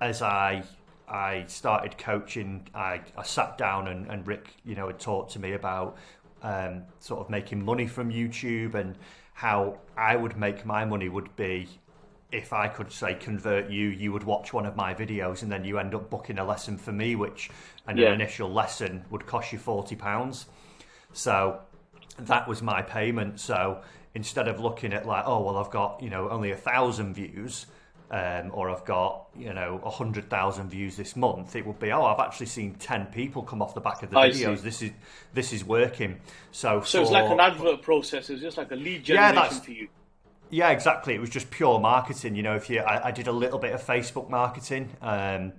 as 0.00 0.22
I 0.22 0.64
I 1.10 1.44
started 1.48 1.98
coaching, 1.98 2.68
I, 2.72 3.00
I 3.16 3.24
sat 3.24 3.58
down 3.58 3.88
and, 3.88 4.06
and 4.06 4.26
Rick, 4.26 4.54
you 4.64 4.76
know, 4.76 4.86
had 4.86 5.00
talked 5.00 5.32
to 5.32 5.40
me 5.40 5.54
about 5.54 5.96
um, 6.42 6.84
sort 7.00 7.20
of 7.20 7.28
making 7.28 7.64
money 7.64 7.88
from 7.88 8.10
YouTube 8.10 8.74
and 8.74 8.96
how 9.34 9.78
I 9.96 10.14
would 10.14 10.36
make 10.36 10.64
my 10.64 10.84
money 10.84 11.08
would 11.08 11.34
be 11.34 11.68
if 12.32 12.52
I 12.52 12.68
could 12.68 12.92
say 12.92 13.14
convert 13.14 13.70
you, 13.70 13.88
you 13.88 14.12
would 14.12 14.24
watch 14.24 14.52
one 14.52 14.66
of 14.66 14.76
my 14.76 14.94
videos 14.94 15.42
and 15.42 15.50
then 15.50 15.64
you 15.64 15.78
end 15.78 15.94
up 15.94 16.10
booking 16.10 16.38
a 16.38 16.44
lesson 16.44 16.78
for 16.78 16.92
me, 16.92 17.16
which 17.16 17.50
an 17.86 17.96
yeah. 17.96 18.12
initial 18.12 18.52
lesson 18.52 19.04
would 19.10 19.26
cost 19.26 19.52
you 19.52 19.58
forty 19.58 19.96
pounds. 19.96 20.46
So 21.12 21.60
that 22.18 22.46
was 22.46 22.62
my 22.62 22.82
payment. 22.82 23.40
So 23.40 23.82
instead 24.14 24.48
of 24.48 24.60
looking 24.60 24.92
at 24.92 25.06
like, 25.06 25.24
oh 25.26 25.42
well, 25.42 25.56
I've 25.56 25.70
got 25.70 26.02
you 26.02 26.10
know 26.10 26.28
only 26.28 26.52
a 26.52 26.56
thousand 26.56 27.14
views, 27.14 27.66
um, 28.10 28.50
or 28.52 28.70
I've 28.70 28.84
got 28.84 29.26
you 29.36 29.52
know 29.52 29.80
a 29.84 29.90
hundred 29.90 30.30
thousand 30.30 30.70
views 30.70 30.96
this 30.96 31.16
month, 31.16 31.56
it 31.56 31.66
would 31.66 31.78
be 31.78 31.90
oh 31.92 32.04
I've 32.04 32.20
actually 32.20 32.46
seen 32.46 32.74
ten 32.74 33.06
people 33.06 33.42
come 33.42 33.62
off 33.62 33.74
the 33.74 33.80
back 33.80 34.02
of 34.02 34.10
the 34.10 34.18
I 34.18 34.30
videos. 34.30 34.58
See. 34.58 34.62
This 34.62 34.82
is 34.82 34.90
this 35.34 35.52
is 35.52 35.64
working. 35.64 36.20
So 36.52 36.82
so 36.82 36.98
for, 36.98 37.02
it's 37.02 37.10
like 37.10 37.30
an 37.30 37.40
advert 37.40 37.82
process. 37.82 38.30
It's 38.30 38.42
just 38.42 38.56
like 38.56 38.70
a 38.70 38.76
lead 38.76 39.04
generation 39.04 39.34
yeah, 39.36 39.48
for 39.48 39.70
you. 39.72 39.88
Yeah, 40.50 40.70
exactly. 40.70 41.14
It 41.14 41.20
was 41.20 41.30
just 41.30 41.50
pure 41.50 41.78
marketing. 41.78 42.34
You 42.34 42.42
know, 42.42 42.56
if 42.56 42.68
you 42.68 42.80
I, 42.80 43.08
I 43.08 43.10
did 43.12 43.28
a 43.28 43.32
little 43.32 43.58
bit 43.58 43.72
of 43.72 43.82
Facebook 43.82 44.28
marketing. 44.28 44.90
Um, 45.00 45.52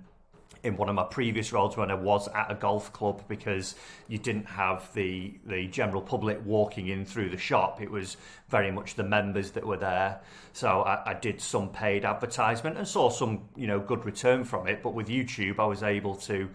in 0.62 0.76
one 0.76 0.88
of 0.88 0.94
my 0.94 1.04
previous 1.04 1.52
roles 1.52 1.76
when 1.76 1.90
I 1.90 1.94
was 1.94 2.28
at 2.28 2.50
a 2.50 2.54
golf 2.54 2.92
club 2.92 3.24
because 3.26 3.74
you 4.08 4.18
didn't 4.18 4.46
have 4.46 4.92
the 4.94 5.34
the 5.46 5.66
general 5.66 6.00
public 6.02 6.40
walking 6.44 6.88
in 6.88 7.04
through 7.04 7.30
the 7.30 7.36
shop. 7.36 7.80
It 7.80 7.90
was 7.90 8.16
very 8.48 8.70
much 8.70 8.94
the 8.94 9.02
members 9.02 9.50
that 9.52 9.66
were 9.66 9.76
there. 9.76 10.20
So 10.52 10.82
I, 10.82 11.10
I 11.10 11.14
did 11.14 11.40
some 11.40 11.70
paid 11.70 12.04
advertisement 12.04 12.78
and 12.78 12.86
saw 12.86 13.10
some 13.10 13.48
you 13.56 13.66
know 13.66 13.80
good 13.80 14.04
return 14.04 14.44
from 14.44 14.68
it. 14.68 14.82
But 14.82 14.94
with 14.94 15.08
YouTube, 15.08 15.58
I 15.58 15.66
was 15.66 15.82
able 15.82 16.14
to 16.16 16.48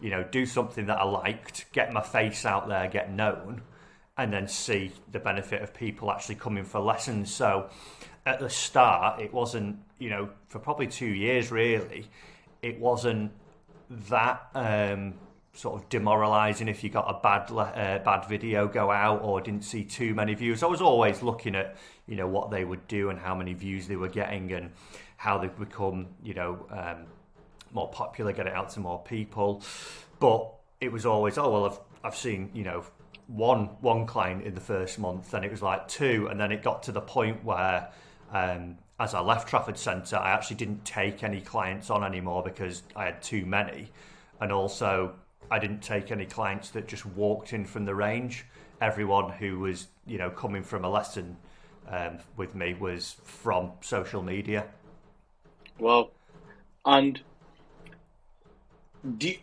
you 0.00 0.10
know 0.10 0.24
do 0.24 0.44
something 0.44 0.86
that 0.86 0.98
I 0.98 1.04
liked, 1.04 1.66
get 1.72 1.92
my 1.92 2.02
face 2.02 2.44
out 2.44 2.68
there, 2.68 2.88
get 2.88 3.12
known, 3.12 3.62
and 4.16 4.32
then 4.32 4.46
see 4.46 4.92
the 5.10 5.18
benefit 5.18 5.62
of 5.62 5.72
people 5.72 6.10
actually 6.10 6.34
coming 6.34 6.64
for 6.64 6.80
lessons. 6.80 7.32
So 7.32 7.70
at 8.26 8.40
the 8.40 8.50
start, 8.50 9.20
it 9.20 9.32
wasn't 9.32 9.78
you 9.98 10.10
know 10.10 10.30
for 10.48 10.58
probably 10.58 10.86
two 10.86 11.06
years 11.06 11.50
really. 11.50 12.08
It 12.60 12.78
wasn't 12.78 13.32
that 14.08 14.46
um, 14.54 15.14
sort 15.54 15.80
of 15.80 15.88
demoralising 15.88 16.68
if 16.68 16.82
you 16.82 16.90
got 16.90 17.06
a 17.08 17.20
bad 17.20 17.50
uh, 17.50 17.98
bad 18.04 18.26
video 18.28 18.66
go 18.68 18.90
out 18.90 19.22
or 19.22 19.40
didn't 19.40 19.64
see 19.64 19.84
too 19.84 20.14
many 20.14 20.34
views. 20.34 20.62
I 20.62 20.66
was 20.66 20.80
always 20.80 21.22
looking 21.22 21.54
at 21.54 21.76
you 22.06 22.16
know 22.16 22.26
what 22.26 22.50
they 22.50 22.64
would 22.64 22.86
do 22.88 23.10
and 23.10 23.18
how 23.18 23.34
many 23.34 23.54
views 23.54 23.86
they 23.86 23.96
were 23.96 24.08
getting 24.08 24.52
and 24.52 24.70
how 25.16 25.38
they've 25.38 25.58
become 25.58 26.08
you 26.22 26.34
know 26.34 26.66
um, 26.70 27.06
more 27.72 27.90
popular, 27.90 28.32
get 28.32 28.46
it 28.46 28.52
out 28.52 28.70
to 28.70 28.80
more 28.80 29.02
people. 29.02 29.62
But 30.20 30.52
it 30.80 30.92
was 30.92 31.06
always 31.06 31.38
oh 31.38 31.50
well 31.50 31.64
I've 31.66 31.80
I've 32.04 32.16
seen 32.16 32.50
you 32.54 32.64
know 32.64 32.84
one 33.32 33.64
one 33.80 34.06
client 34.06 34.44
in 34.44 34.54
the 34.54 34.60
first 34.60 34.98
month, 34.98 35.32
and 35.34 35.44
it 35.44 35.50
was 35.50 35.62
like 35.62 35.88
two, 35.88 36.28
and 36.30 36.38
then 36.38 36.52
it 36.52 36.62
got 36.62 36.82
to 36.84 36.92
the 36.92 37.00
point 37.00 37.44
where 37.44 37.88
um, 38.30 38.78
as 38.98 39.14
I 39.14 39.20
left 39.20 39.48
Trafford 39.48 39.78
Centre, 39.78 40.16
I 40.16 40.30
actually 40.30 40.56
didn't 40.56 40.84
take 40.84 41.22
any 41.22 41.40
clients 41.40 41.90
on 41.90 42.04
anymore 42.04 42.42
because 42.42 42.82
I 42.94 43.06
had 43.06 43.22
too 43.22 43.44
many. 43.44 43.90
And 44.40 44.52
also, 44.52 45.14
I 45.50 45.58
didn't 45.58 45.80
take 45.80 46.10
any 46.10 46.24
clients 46.24 46.70
that 46.70 46.86
just 46.86 47.04
walked 47.04 47.52
in 47.52 47.64
from 47.64 47.84
the 47.84 47.94
range. 47.94 48.44
Everyone 48.80 49.30
who 49.30 49.60
was, 49.60 49.88
you 50.06 50.18
know, 50.18 50.30
coming 50.30 50.62
from 50.62 50.84
a 50.84 50.88
lesson 50.88 51.36
um, 51.88 52.18
with 52.36 52.54
me 52.54 52.74
was 52.74 53.16
from 53.24 53.72
social 53.80 54.22
media. 54.22 54.66
Well, 55.78 56.10
and 56.84 57.20
do 59.18 59.34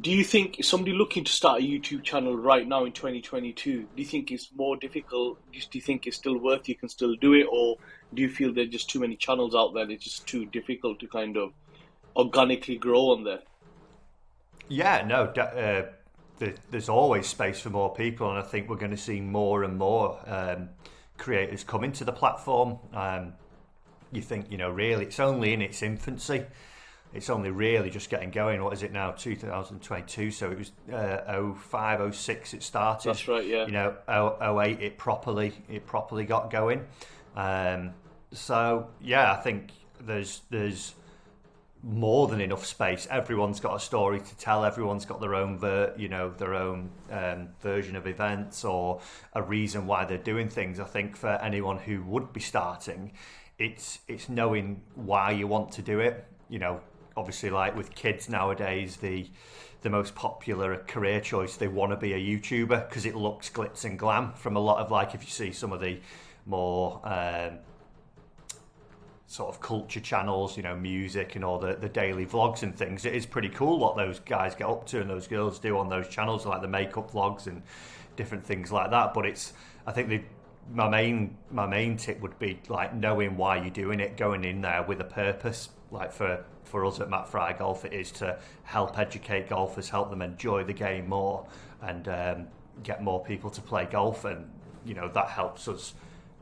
do 0.00 0.10
you 0.10 0.24
think 0.24 0.62
somebody 0.62 0.92
looking 0.92 1.24
to 1.24 1.32
start 1.32 1.60
a 1.60 1.64
YouTube 1.64 2.02
channel 2.02 2.36
right 2.36 2.66
now 2.66 2.84
in 2.84 2.92
2022, 2.92 3.82
do 3.82 3.88
you 3.96 4.04
think 4.04 4.30
it's 4.30 4.50
more 4.54 4.76
difficult? 4.76 5.38
Do 5.52 5.58
you 5.72 5.80
think 5.80 6.06
it's 6.06 6.16
still 6.16 6.38
worth 6.38 6.68
you 6.68 6.74
can 6.74 6.88
still 6.88 7.14
do 7.16 7.34
it, 7.34 7.46
or 7.50 7.76
do 8.14 8.22
you 8.22 8.28
feel 8.28 8.52
there's 8.52 8.68
just 8.68 8.90
too 8.90 9.00
many 9.00 9.16
channels 9.16 9.54
out 9.54 9.74
there? 9.74 9.90
It's 9.90 10.04
just 10.04 10.26
too 10.26 10.46
difficult 10.46 11.00
to 11.00 11.06
kind 11.08 11.36
of 11.36 11.52
organically 12.16 12.76
grow 12.76 13.10
on 13.10 13.24
there. 13.24 13.40
Yeah, 14.68 15.04
no, 15.06 15.24
uh, 15.24 15.90
there's 16.70 16.88
always 16.88 17.26
space 17.26 17.60
for 17.60 17.70
more 17.70 17.94
people, 17.94 18.30
and 18.30 18.38
I 18.38 18.42
think 18.42 18.68
we're 18.68 18.76
going 18.76 18.90
to 18.90 18.96
see 18.96 19.20
more 19.20 19.64
and 19.64 19.76
more 19.76 20.18
um, 20.26 20.70
creators 21.18 21.64
come 21.64 21.84
into 21.84 22.04
the 22.04 22.12
platform. 22.12 22.78
Um, 22.92 23.34
you 24.12 24.22
think, 24.22 24.50
you 24.50 24.58
know, 24.58 24.70
really, 24.70 25.06
it's 25.06 25.20
only 25.20 25.52
in 25.52 25.62
its 25.62 25.82
infancy. 25.82 26.44
It's 27.14 27.28
only 27.28 27.50
really 27.50 27.90
just 27.90 28.08
getting 28.10 28.30
going. 28.30 28.62
What 28.62 28.72
is 28.72 28.82
it 28.82 28.92
now? 28.92 29.12
2022. 29.12 30.30
So 30.30 30.50
it 30.50 30.58
was 30.58 30.72
uh, 30.92 31.52
05, 31.54 32.14
06 32.14 32.54
it 32.54 32.62
started. 32.62 33.08
That's 33.10 33.28
right. 33.28 33.46
Yeah. 33.46 33.66
You 33.66 33.72
know, 33.72 34.60
08 34.60 34.80
it 34.80 34.98
properly 34.98 35.52
it 35.68 35.86
properly 35.86 36.24
got 36.24 36.50
going. 36.50 36.86
Um, 37.36 37.94
so 38.32 38.88
yeah, 39.00 39.32
I 39.32 39.36
think 39.36 39.70
there's 40.00 40.40
there's 40.50 40.94
more 41.82 42.28
than 42.28 42.40
enough 42.40 42.64
space. 42.64 43.08
Everyone's 43.10 43.60
got 43.60 43.74
a 43.74 43.80
story 43.80 44.20
to 44.20 44.36
tell. 44.36 44.64
Everyone's 44.64 45.04
got 45.04 45.20
their 45.20 45.34
own, 45.34 45.58
ver- 45.58 45.92
you 45.96 46.08
know, 46.08 46.30
their 46.30 46.54
own 46.54 46.90
um, 47.10 47.48
version 47.60 47.96
of 47.96 48.06
events 48.06 48.64
or 48.64 49.00
a 49.34 49.42
reason 49.42 49.86
why 49.86 50.04
they're 50.04 50.18
doing 50.18 50.48
things. 50.48 50.78
I 50.78 50.84
think 50.84 51.16
for 51.16 51.30
anyone 51.42 51.78
who 51.78 52.02
would 52.04 52.32
be 52.32 52.40
starting, 52.40 53.12
it's 53.58 53.98
it's 54.08 54.28
knowing 54.28 54.82
why 54.94 55.32
you 55.32 55.46
want 55.46 55.72
to 55.72 55.82
do 55.82 56.00
it. 56.00 56.24
You 56.48 56.60
know, 56.60 56.80
obviously, 57.16 57.50
like 57.50 57.76
with 57.76 57.94
kids 57.94 58.28
nowadays, 58.28 58.96
the 58.96 59.28
the 59.82 59.90
most 59.90 60.14
popular 60.14 60.76
career 60.86 61.20
choice 61.20 61.56
they 61.56 61.66
want 61.66 61.90
to 61.90 61.96
be 61.96 62.12
a 62.12 62.16
YouTuber 62.16 62.88
because 62.88 63.04
it 63.04 63.16
looks 63.16 63.50
glitz 63.50 63.84
and 63.84 63.98
glam. 63.98 64.32
From 64.34 64.56
a 64.56 64.60
lot 64.60 64.78
of 64.78 64.90
like, 64.90 65.14
if 65.14 65.24
you 65.24 65.30
see 65.30 65.50
some 65.50 65.72
of 65.72 65.80
the 65.80 65.98
more 66.46 67.00
um, 67.04 67.58
sort 69.26 69.48
of 69.48 69.60
culture 69.60 70.00
channels, 70.00 70.56
you 70.56 70.62
know, 70.62 70.76
music 70.76 71.36
and 71.36 71.44
all 71.44 71.58
the, 71.58 71.74
the 71.74 71.88
daily 71.88 72.26
vlogs 72.26 72.62
and 72.62 72.76
things. 72.76 73.04
It 73.04 73.14
is 73.14 73.26
pretty 73.26 73.48
cool 73.48 73.78
what 73.78 73.96
those 73.96 74.20
guys 74.20 74.54
get 74.54 74.68
up 74.68 74.86
to 74.88 75.00
and 75.00 75.08
those 75.08 75.26
girls 75.26 75.58
do 75.58 75.78
on 75.78 75.88
those 75.88 76.06
channels, 76.08 76.46
like 76.46 76.60
the 76.60 76.68
makeup 76.68 77.10
vlogs 77.10 77.46
and 77.46 77.62
different 78.14 78.44
things 78.44 78.70
like 78.70 78.90
that. 78.90 79.14
But 79.14 79.26
it's, 79.26 79.54
I 79.86 79.92
think 79.92 80.26
my 80.70 80.88
main 80.88 81.36
my 81.50 81.66
main 81.66 81.96
tip 81.96 82.20
would 82.20 82.38
be 82.38 82.60
like 82.68 82.94
knowing 82.94 83.36
why 83.36 83.56
you're 83.56 83.70
doing 83.70 84.00
it, 84.00 84.16
going 84.16 84.44
in 84.44 84.60
there 84.60 84.82
with 84.82 85.00
a 85.00 85.04
purpose. 85.04 85.70
Like 85.92 86.12
for 86.12 86.44
for 86.64 86.84
us 86.86 87.00
at 87.00 87.10
Matt 87.10 87.28
Fry 87.28 87.52
Golf, 87.52 87.84
it 87.84 87.92
is 87.92 88.10
to 88.12 88.38
help 88.64 88.98
educate 88.98 89.48
golfers, 89.48 89.90
help 89.90 90.10
them 90.10 90.22
enjoy 90.22 90.64
the 90.64 90.72
game 90.72 91.08
more, 91.08 91.46
and 91.82 92.08
um, 92.08 92.46
get 92.82 93.02
more 93.02 93.22
people 93.22 93.50
to 93.50 93.60
play 93.60 93.84
golf, 93.84 94.24
and 94.24 94.50
you 94.84 94.94
know 94.94 95.08
that 95.08 95.28
helps 95.28 95.68
us 95.68 95.94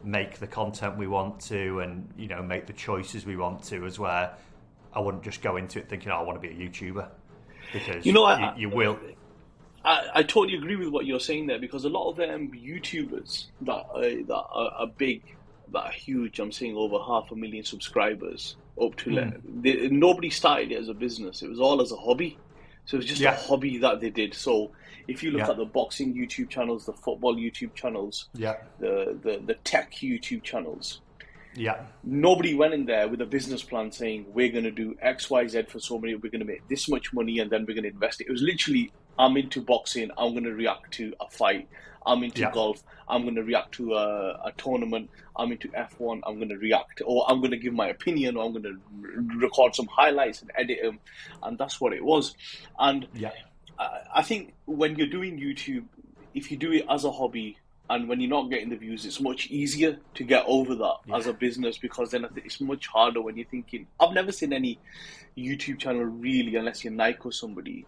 make 0.03 0.39
the 0.39 0.47
content 0.47 0.97
we 0.97 1.07
want 1.07 1.41
to 1.41 1.81
and 1.81 2.09
you 2.17 2.27
know 2.27 2.43
make 2.43 2.67
the 2.67 2.73
choices 2.73 3.27
we 3.27 3.37
want 3.37 3.63
to 3.63 3.85
as 3.85 3.99
where 3.99 4.33
I 4.93 5.01
wouldn't 5.01 5.23
just 5.23 5.43
go 5.43 5.57
into 5.57 5.79
it 5.79 5.89
thinking 5.89 6.11
oh, 6.11 6.17
I 6.17 6.23
want 6.23 6.41
to 6.41 6.49
be 6.49 6.55
a 6.55 6.69
YouTuber 6.69 7.09
because 7.73 8.07
you 8.07 8.13
know 8.13 8.25
I, 8.25 8.55
you, 8.55 8.69
you 8.69 8.75
will. 8.75 8.99
I, 9.85 10.09
I, 10.15 10.23
totally 10.23 10.59
agree 10.59 10.77
with 10.77 10.89
what 10.89 11.07
you're 11.07 11.21
saying 11.21 11.47
there 11.47 11.59
because 11.59 11.85
a 11.85 11.89
lot 11.89 12.11
of 12.11 12.17
them 12.17 12.53
YouTubers 12.53 13.47
that 13.63 13.87
are, 13.95 14.01
that 14.03 14.35
are, 14.35 14.71
are 14.79 14.87
big 14.87 15.23
that 15.73 15.81
are 15.81 15.93
huge 15.93 16.39
I'm 16.39 16.53
seeing 16.53 16.77
over 16.77 16.99
half 16.99 17.31
a 17.31 17.37
million 17.37 17.65
subscribers 17.65 18.57
up 18.81 18.97
to 18.97 19.11
mm. 19.11 19.41
they, 19.63 19.89
nobody 19.89 20.31
started 20.31 20.73
it 20.73 20.79
as 20.79 20.89
a 20.89 20.95
business 20.95 21.43
it 21.43 21.49
was 21.49 21.61
all 21.61 21.81
as 21.81 21.93
a 21.93 21.97
hobby 21.97 22.39
so 22.85 22.97
it 22.97 22.99
was 22.99 23.07
just 23.07 23.21
yeah. 23.21 23.33
a 23.33 23.37
hobby 23.37 23.79
that 23.79 24.01
they 24.01 24.11
did 24.11 24.35
so 24.35 24.71
if 25.11 25.23
you 25.23 25.33
look 25.33 25.41
yeah. 25.41 25.51
at 25.51 25.57
the 25.57 25.65
boxing 25.65 26.15
YouTube 26.15 26.49
channels, 26.49 26.87
the 26.87 26.93
football 26.93 27.35
YouTube 27.35 27.75
channels, 27.75 28.29
yeah, 28.35 28.57
the, 28.79 29.19
the 29.23 29.43
the 29.45 29.55
tech 29.55 29.93
YouTube 29.93 30.43
channels, 30.43 31.01
yeah, 31.55 31.83
nobody 32.05 32.55
went 32.55 32.75
in 32.75 32.87
there 32.87 33.09
with 33.09 33.21
a 33.21 33.27
business 33.27 33.63
plan 33.63 33.91
saying 33.91 34.27
we're 34.33 34.53
going 34.53 34.65
to 34.65 34.71
do 34.71 34.97
X, 35.01 35.29
Y, 35.29 35.47
Z 35.49 35.65
for 35.69 35.81
so 35.81 35.99
many, 35.99 36.15
we're 36.15 36.31
going 36.31 36.41
to 36.41 36.47
make 36.47 36.67
this 36.69 36.89
much 36.89 37.13
money, 37.13 37.41
and 37.41 37.51
then 37.51 37.67
we're 37.67 37.75
going 37.75 37.83
to 37.85 37.91
invest 37.91 38.21
it. 38.21 38.29
It 38.29 38.33
was 38.33 38.43
literally 38.43 38.93
I'm 39.19 39.37
into 39.37 39.61
boxing, 39.61 40.11
I'm 40.17 40.33
going 40.33 40.45
to 40.45 40.55
react 40.55 40.93
to 40.95 41.15
a 41.21 41.29
fight. 41.29 41.69
I'm 42.07 42.23
into 42.23 42.41
yeah. 42.41 42.51
golf. 42.51 42.83
I'm 43.09 43.23
going 43.23 43.35
to 43.35 43.43
react 43.43 43.73
to 43.73 43.95
a, 43.95 44.31
a, 44.47 44.53
tournament. 44.57 45.11
I'm 45.37 45.53
into 45.53 45.69
F1. 45.69 46.21
I'm 46.27 46.37
going 46.37 46.49
to 46.49 46.57
react, 46.57 47.03
or 47.05 47.31
I'm 47.31 47.41
going 47.41 47.51
to 47.51 47.59
give 47.59 47.75
my 47.75 47.89
opinion, 47.89 48.37
or 48.37 48.45
I'm 48.45 48.53
going 48.53 48.63
to 48.63 48.79
record 49.39 49.75
some 49.75 49.87
highlights 49.87 50.41
and 50.41 50.51
edit 50.57 50.79
them, 50.83 51.01
and 51.43 51.59
that's 51.59 51.81
what 51.81 51.93
it 51.93 52.03
was. 52.03 52.35
And 52.79 53.07
yeah. 53.15 53.33
I 54.15 54.23
think 54.23 54.55
when 54.67 54.97
you're 54.97 55.09
doing 55.09 55.39
YouTube, 55.39 55.85
if 56.35 56.51
you 56.51 56.57
do 56.57 56.73
it 56.73 56.85
as 56.89 57.05
a 57.05 57.11
hobby 57.11 57.59
and 57.89 58.09
when 58.09 58.21
you're 58.21 58.31
not 58.31 58.51
getting 58.51 58.69
the 58.69 58.77
views, 58.77 59.05
it's 59.05 59.21
much 59.21 59.49
easier 59.49 59.99
to 60.15 60.25
get 60.25 60.45
over 60.47 60.75
that 60.77 60.97
yeah. 61.07 61.17
as 61.17 61.27
a 61.27 61.33
business 61.33 61.79
because 61.79 62.11
then 62.11 62.27
it's 62.37 62.61
much 62.61 62.87
harder 62.87 63.21
when 63.21 63.37
you're 63.37 63.49
thinking. 63.49 63.87
I've 63.99 64.13
never 64.13 64.33
seen 64.33 64.53
any 64.53 64.79
YouTube 65.37 65.79
channel 65.79 66.05
really, 66.05 66.55
unless 66.57 66.85
you're 66.85 66.93
Nike 66.93 67.21
or 67.25 67.33
somebody, 67.33 67.87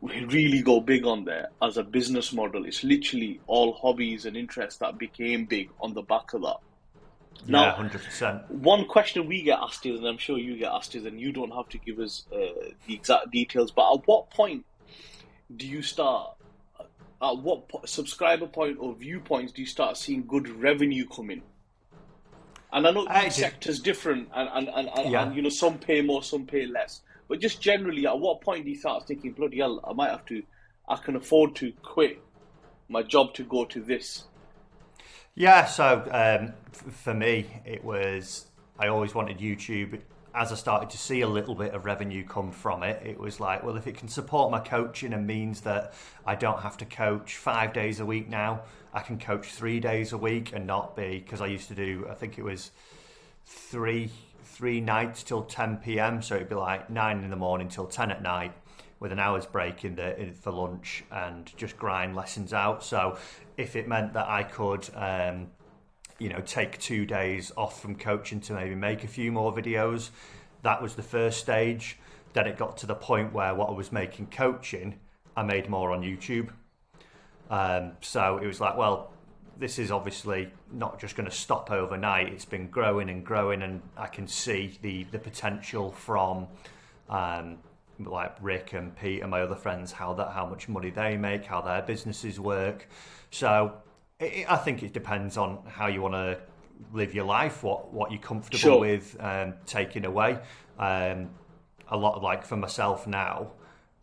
really 0.00 0.62
go 0.62 0.80
big 0.80 1.04
on 1.04 1.24
there 1.24 1.48
as 1.62 1.76
a 1.76 1.82
business 1.82 2.32
model. 2.32 2.64
It's 2.64 2.82
literally 2.82 3.40
all 3.46 3.74
hobbies 3.74 4.24
and 4.24 4.36
interests 4.36 4.78
that 4.78 4.98
became 4.98 5.44
big 5.44 5.70
on 5.80 5.94
the 5.94 6.02
back 6.02 6.32
of 6.32 6.42
that. 6.42 6.56
Now, 7.46 7.64
yeah, 7.64 7.72
hundred 7.72 8.02
percent. 8.02 8.50
One 8.50 8.86
question 8.86 9.26
we 9.26 9.42
get 9.42 9.58
asked 9.60 9.86
is, 9.86 9.98
and 9.98 10.06
I'm 10.06 10.18
sure 10.18 10.38
you 10.38 10.56
get 10.58 10.72
asked 10.72 10.94
is, 10.94 11.04
and 11.04 11.18
you 11.20 11.32
don't 11.32 11.52
have 11.52 11.68
to 11.70 11.78
give 11.78 11.98
us 11.98 12.26
uh, 12.32 12.36
the 12.86 12.94
exact 12.94 13.30
details, 13.30 13.70
but 13.70 13.90
at 13.92 14.06
what 14.06 14.30
point 14.30 14.64
do 15.56 15.66
you 15.66 15.82
start? 15.82 16.36
At 17.22 17.38
what 17.38 17.68
po- 17.68 17.82
subscriber 17.86 18.46
point 18.46 18.78
or 18.80 18.94
viewpoints 18.94 19.52
do 19.52 19.62
you 19.62 19.66
start 19.66 19.96
seeing 19.96 20.26
good 20.26 20.48
revenue 20.48 21.06
coming? 21.06 21.42
And 22.72 22.86
I 22.86 22.90
know 22.92 23.06
each 23.24 23.32
sector's 23.32 23.80
different, 23.80 24.28
and 24.34 24.48
and, 24.52 24.68
and, 24.68 24.90
and, 24.96 25.10
yeah. 25.10 25.22
and 25.22 25.34
you 25.34 25.42
know 25.42 25.48
some 25.48 25.78
pay 25.78 26.02
more, 26.02 26.22
some 26.22 26.46
pay 26.46 26.66
less. 26.66 27.00
But 27.30 27.38
just 27.38 27.60
generally, 27.60 28.08
at 28.08 28.18
what 28.18 28.40
point 28.40 28.64
do 28.64 28.70
you 28.72 28.76
start 28.76 29.06
thinking, 29.06 29.30
bloody 29.30 29.58
hell, 29.58 29.78
I 29.84 29.92
might 29.92 30.10
have 30.10 30.26
to, 30.26 30.42
I 30.88 30.96
can 30.96 31.14
afford 31.14 31.54
to 31.56 31.72
quit 31.80 32.20
my 32.88 33.04
job 33.04 33.34
to 33.34 33.44
go 33.44 33.64
to 33.66 33.80
this? 33.80 34.24
Yeah, 35.36 35.64
so 35.66 36.02
um, 36.06 36.54
f- 36.72 36.92
for 36.92 37.14
me, 37.14 37.46
it 37.64 37.84
was, 37.84 38.46
I 38.80 38.88
always 38.88 39.14
wanted 39.14 39.38
YouTube. 39.38 40.00
As 40.34 40.50
I 40.50 40.56
started 40.56 40.90
to 40.90 40.98
see 40.98 41.20
a 41.20 41.28
little 41.28 41.54
bit 41.54 41.72
of 41.72 41.84
revenue 41.84 42.24
come 42.26 42.50
from 42.50 42.82
it, 42.82 43.00
it 43.06 43.16
was 43.16 43.38
like, 43.38 43.62
well, 43.62 43.76
if 43.76 43.86
it 43.86 43.96
can 43.96 44.08
support 44.08 44.50
my 44.50 44.58
coaching 44.58 45.12
and 45.12 45.24
means 45.24 45.60
that 45.60 45.94
I 46.26 46.34
don't 46.34 46.62
have 46.62 46.76
to 46.78 46.84
coach 46.84 47.36
five 47.36 47.72
days 47.72 48.00
a 48.00 48.04
week 48.04 48.28
now, 48.28 48.62
I 48.92 49.02
can 49.02 49.20
coach 49.20 49.46
three 49.52 49.78
days 49.78 50.12
a 50.12 50.18
week 50.18 50.52
and 50.52 50.66
not 50.66 50.96
be, 50.96 51.20
because 51.20 51.40
I 51.40 51.46
used 51.46 51.68
to 51.68 51.76
do, 51.76 52.08
I 52.10 52.14
think 52.14 52.38
it 52.38 52.42
was 52.42 52.72
three 53.46 54.10
three 54.60 54.78
nights 54.78 55.22
till 55.22 55.42
10 55.42 55.78
p.m. 55.78 56.20
So 56.20 56.34
it'd 56.36 56.50
be 56.50 56.54
like 56.54 56.90
nine 56.90 57.24
in 57.24 57.30
the 57.30 57.36
morning 57.36 57.68
till 57.68 57.86
10 57.86 58.10
at 58.10 58.22
night 58.22 58.52
with 59.00 59.10
an 59.10 59.18
hour's 59.18 59.46
break 59.46 59.86
in 59.86 59.94
the 59.94 60.20
in, 60.20 60.34
for 60.34 60.52
lunch 60.52 61.02
and 61.10 61.50
just 61.56 61.78
grind 61.78 62.14
lessons 62.14 62.52
out. 62.52 62.84
So 62.84 63.16
if 63.56 63.74
it 63.74 63.88
meant 63.88 64.12
that 64.12 64.28
I 64.28 64.42
could, 64.42 64.86
um, 64.94 65.46
you 66.18 66.28
know, 66.28 66.42
take 66.42 66.76
two 66.78 67.06
days 67.06 67.50
off 67.56 67.80
from 67.80 67.94
coaching 67.94 68.38
to 68.40 68.52
maybe 68.52 68.74
make 68.74 69.02
a 69.02 69.08
few 69.08 69.32
more 69.32 69.50
videos, 69.50 70.10
that 70.60 70.82
was 70.82 70.94
the 70.94 71.02
first 71.02 71.40
stage. 71.40 71.98
Then 72.34 72.46
it 72.46 72.58
got 72.58 72.76
to 72.78 72.86
the 72.86 72.94
point 72.94 73.32
where 73.32 73.54
what 73.54 73.70
I 73.70 73.72
was 73.72 73.90
making 73.90 74.26
coaching, 74.26 75.00
I 75.38 75.42
made 75.42 75.70
more 75.70 75.90
on 75.90 76.02
YouTube. 76.02 76.50
Um, 77.48 77.92
so 78.02 78.36
it 78.36 78.46
was 78.46 78.60
like, 78.60 78.76
well, 78.76 79.10
this 79.60 79.78
is 79.78 79.90
obviously 79.90 80.50
not 80.72 80.98
just 80.98 81.14
going 81.14 81.28
to 81.28 81.34
stop 81.36 81.70
overnight. 81.70 82.32
It's 82.32 82.46
been 82.46 82.68
growing 82.68 83.10
and 83.10 83.24
growing, 83.24 83.62
and 83.62 83.82
I 83.96 84.06
can 84.06 84.26
see 84.26 84.78
the 84.82 85.04
the 85.04 85.18
potential 85.18 85.92
from 85.92 86.48
um, 87.08 87.58
like 87.98 88.34
Rick 88.40 88.72
and 88.72 88.96
Pete 88.96 89.20
and 89.20 89.30
my 89.30 89.42
other 89.42 89.54
friends 89.54 89.92
how 89.92 90.14
that 90.14 90.32
how 90.32 90.46
much 90.46 90.68
money 90.68 90.90
they 90.90 91.16
make, 91.16 91.44
how 91.44 91.60
their 91.60 91.82
businesses 91.82 92.40
work. 92.40 92.88
So 93.30 93.74
it, 94.18 94.50
I 94.50 94.56
think 94.56 94.82
it 94.82 94.92
depends 94.94 95.36
on 95.36 95.58
how 95.68 95.86
you 95.88 96.00
want 96.00 96.14
to 96.14 96.38
live 96.94 97.14
your 97.14 97.26
life, 97.26 97.62
what 97.62 97.92
what 97.92 98.10
you're 98.10 98.20
comfortable 98.20 98.58
sure. 98.58 98.80
with 98.80 99.16
um, 99.20 99.54
taking 99.66 100.06
away. 100.06 100.38
Um, 100.78 101.30
a 101.88 101.96
lot 101.96 102.14
of, 102.14 102.22
like 102.22 102.46
for 102.46 102.56
myself 102.56 103.06
now, 103.06 103.52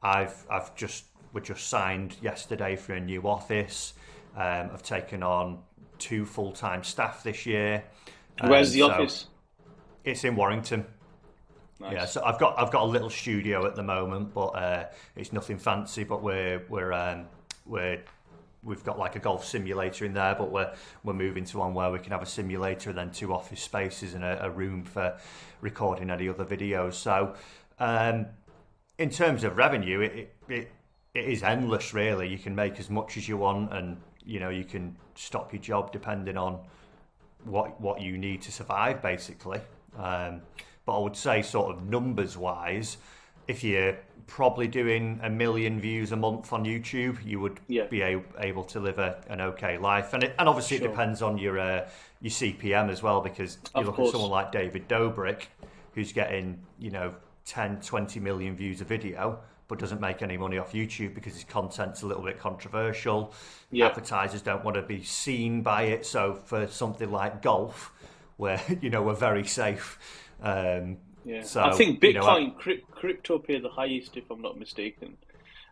I've 0.04 0.46
I've 0.52 0.76
just 0.76 1.06
we 1.34 1.42
just 1.42 1.68
signed 1.68 2.16
yesterday 2.22 2.76
for 2.76 2.94
a 2.94 3.00
new 3.00 3.24
office. 3.28 3.94
Um, 4.38 4.70
I've 4.72 4.84
taken 4.84 5.24
on 5.24 5.60
two 5.98 6.24
full 6.24 6.52
time 6.52 6.84
staff 6.84 7.24
this 7.24 7.46
year. 7.46 7.84
Where's 8.42 8.72
the 8.72 8.82
so 8.82 8.92
office? 8.92 9.28
It's 10.04 10.24
in 10.24 10.36
Warrington. 10.36 10.86
Nice. 11.80 11.94
Yeah, 11.94 12.06
so 12.06 12.24
I've 12.24 12.40
got 12.40 12.58
I've 12.60 12.72
got 12.72 12.84
a 12.84 12.86
little 12.86 13.10
studio 13.10 13.66
at 13.66 13.76
the 13.76 13.84
moment, 13.84 14.34
but 14.34 14.48
uh, 14.50 14.86
it's 15.16 15.34
nothing 15.34 15.58
fancy. 15.58 16.04
But 16.04 16.22
we're 16.22 16.64
we're 16.70 16.94
um, 16.94 17.26
we're 17.66 18.04
we've 18.64 18.84
got 18.84 19.00
like 19.00 19.16
a 19.16 19.20
golf 19.20 19.44
simulator 19.44 20.06
in 20.06 20.14
there, 20.14 20.36
but 20.36 20.52
we're 20.52 20.72
we're 21.04 21.14
moving 21.14 21.46
to 21.46 21.58
one 21.58 21.74
where 21.74 21.92
we 21.92 21.98
can 21.98 22.12
have 22.12 22.22
a 22.22 22.28
simulator 22.28 22.90
and 22.90 22.98
then 22.98 23.12
two 23.12 23.34
office 23.34 23.62
spaces 23.62 24.14
and 24.14 24.24
a, 24.24 24.46
a 24.46 24.52
room 24.52 24.84
for 24.84 25.18
recording 25.62 26.12
any 26.12 26.30
other 26.30 26.46
videos. 26.46 26.94
So, 26.94 27.34
um, 27.80 28.28
in 29.00 29.10
terms 29.10 29.44
of 29.44 29.58
revenue, 29.58 30.02
it, 30.02 30.36
it 30.48 30.72
it 31.16 31.26
is 31.26 31.42
endless. 31.42 31.94
Really, 31.94 32.28
you 32.28 32.38
can 32.38 32.54
make 32.54 32.80
as 32.80 32.90
much 32.90 33.18
as 33.18 33.28
you 33.28 33.38
want, 33.38 33.74
and 33.74 33.98
you 34.28 34.40
know 34.40 34.50
you 34.50 34.66
can 34.66 34.96
stop 35.16 35.54
your 35.54 35.62
job 35.62 35.92
depending 35.92 36.38
on 36.38 36.60
what 37.46 37.80
what 37.80 38.02
you 38.02 38.18
need 38.18 38.42
to 38.42 38.52
survive 38.52 39.02
basically 39.02 39.60
um, 39.98 40.42
but 40.86 40.98
I 40.98 41.00
would 41.00 41.16
say 41.16 41.42
sort 41.42 41.76
of 41.76 41.88
numbers 41.88 42.38
wise 42.38 42.98
if 43.48 43.64
you're 43.64 43.98
probably 44.28 44.68
doing 44.68 45.20
a 45.24 45.30
million 45.30 45.80
views 45.80 46.12
a 46.12 46.16
month 46.16 46.52
on 46.52 46.66
YouTube 46.66 47.26
you 47.26 47.40
would 47.40 47.60
yeah. 47.68 47.86
be 47.86 48.02
a, 48.02 48.22
able 48.40 48.66
to 48.66 48.80
live 48.80 49.00
a, 49.00 49.24
an 49.30 49.40
okay 49.40 49.78
life 49.78 50.14
and 50.14 50.24
it, 50.24 50.36
and 50.38 50.50
obviously 50.50 50.78
sure. 50.78 50.88
it 50.88 50.90
depends 50.90 51.22
on 51.22 51.38
your 51.38 51.58
uh, 51.58 51.88
your 52.22 52.32
CPM 52.32 52.90
as 52.90 53.02
well 53.02 53.22
because 53.22 53.58
you 53.76 53.84
look 53.84 53.98
at 53.98 54.10
someone 54.10 54.30
like 54.30 54.52
David 54.52 54.90
Dobrik 54.90 55.44
who's 55.94 56.12
getting 56.12 56.60
you 56.78 56.92
know 56.92 57.16
10 57.46 57.80
20 57.80 58.20
million 58.20 58.56
views 58.56 58.82
a 58.82 58.84
video 58.84 59.40
but 59.68 59.80
doesn't 59.80 60.02
make 60.02 60.22
any 60.22 60.38
money 60.38 60.58
off 60.58 60.72
YouTube 60.72 61.14
because 61.14 61.34
his 61.34 61.44
content's 61.44 62.02
a 62.02 62.08
little 62.08 62.24
bit 62.24 62.40
controversial. 62.40 63.34
Yeah. 63.72 63.88
Advertisers 63.88 64.42
don't 64.42 64.64
want 64.64 64.76
to 64.76 64.82
be 64.82 65.04
seen 65.04 65.62
by 65.62 65.84
it. 65.84 66.06
So 66.06 66.36
for 66.46 66.68
something 66.68 67.12
like 67.12 67.42
golf, 67.42 67.92
where 68.38 68.62
you 68.82 68.90
know 68.90 69.02
we're 69.02 69.14
very 69.14 69.46
safe. 69.46 70.00
Um, 70.42 70.98
yeah. 71.26 71.44
So, 71.44 71.62
I 71.62 71.74
think 71.74 72.00
Bitcoin, 72.00 72.54
you 72.66 72.76
know, 72.76 72.82
crypto 72.92 73.38
pay 73.38 73.60
the 73.60 73.70
highest, 73.70 74.16
if 74.16 74.32
I'm 74.32 74.42
not 74.42 74.58
mistaken. 74.58 75.18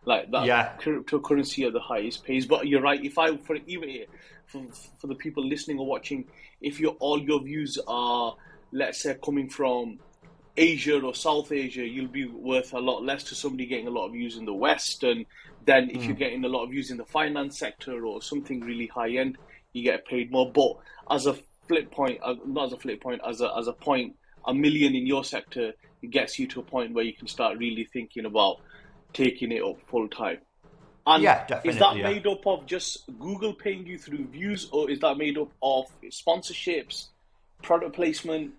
Like 0.04 0.30
that, 0.30 0.44
yeah. 0.44 0.74
cryptocurrency 0.78 1.66
at 1.66 1.72
the 1.72 1.80
highest 1.80 2.24
pays. 2.24 2.46
But 2.46 2.68
you're 2.68 2.82
right. 2.82 3.02
If 3.02 3.18
I, 3.18 3.36
for 3.38 3.56
even 3.66 4.04
for, 4.44 4.62
for 4.98 5.06
the 5.06 5.14
people 5.14 5.44
listening 5.44 5.78
or 5.78 5.86
watching, 5.86 6.26
if 6.60 6.78
your 6.78 6.92
all 7.00 7.18
your 7.18 7.42
views 7.42 7.78
are, 7.88 8.36
let's 8.70 9.00
say, 9.00 9.16
coming 9.24 9.48
from 9.48 9.98
Asia 10.56 11.00
or 11.00 11.14
South 11.14 11.52
Asia, 11.52 11.86
you'll 11.86 12.08
be 12.08 12.26
worth 12.26 12.72
a 12.72 12.78
lot 12.78 13.04
less 13.04 13.24
to 13.24 13.34
somebody 13.34 13.66
getting 13.66 13.86
a 13.86 13.90
lot 13.90 14.06
of 14.06 14.12
views 14.12 14.36
in 14.36 14.44
the 14.44 14.54
West. 14.54 15.02
And 15.02 15.26
then 15.64 15.90
if 15.90 15.96
mm. 15.96 16.04
you're 16.04 16.12
hmm. 16.12 16.18
getting 16.18 16.44
a 16.44 16.48
lot 16.48 16.64
of 16.64 16.70
views 16.70 16.90
in 16.90 16.96
the 16.96 17.04
finance 17.04 17.58
sector 17.58 18.06
or 18.06 18.22
something 18.22 18.60
really 18.60 18.86
high 18.86 19.10
end, 19.16 19.36
you 19.72 19.82
get 19.82 20.06
paid 20.06 20.30
more. 20.30 20.50
But 20.50 20.76
as 21.10 21.26
a 21.26 21.36
flip 21.68 21.90
point, 21.90 22.20
uh, 22.22 22.34
not 22.46 22.66
as 22.66 22.72
a 22.72 22.78
flip 22.78 23.02
point, 23.02 23.20
as 23.26 23.40
a 23.40 23.54
as 23.56 23.66
a 23.66 23.72
point, 23.72 24.16
a 24.46 24.54
million 24.54 24.94
in 24.94 25.06
your 25.06 25.24
sector 25.24 25.72
gets 26.10 26.38
you 26.38 26.46
to 26.46 26.60
a 26.60 26.62
point 26.62 26.94
where 26.94 27.04
you 27.04 27.12
can 27.12 27.26
start 27.26 27.58
really 27.58 27.88
thinking 27.92 28.26
about 28.26 28.60
taking 29.12 29.52
it 29.52 29.62
up 29.62 29.76
full 29.88 30.08
time. 30.08 30.38
And 31.06 31.22
yeah, 31.22 31.46
definitely. 31.46 31.70
Is 31.70 31.78
that 31.78 31.96
yeah. 31.96 32.02
made 32.10 32.26
up 32.26 32.46
of 32.46 32.66
just 32.66 33.04
Google 33.18 33.54
paying 33.54 33.86
you 33.86 33.98
through 33.98 34.26
views, 34.26 34.68
or 34.72 34.90
is 34.90 35.00
that 35.00 35.16
made 35.16 35.38
up 35.38 35.50
of 35.62 35.86
sponsorships, 36.10 37.06
product 37.62 37.94
placement, 37.94 38.54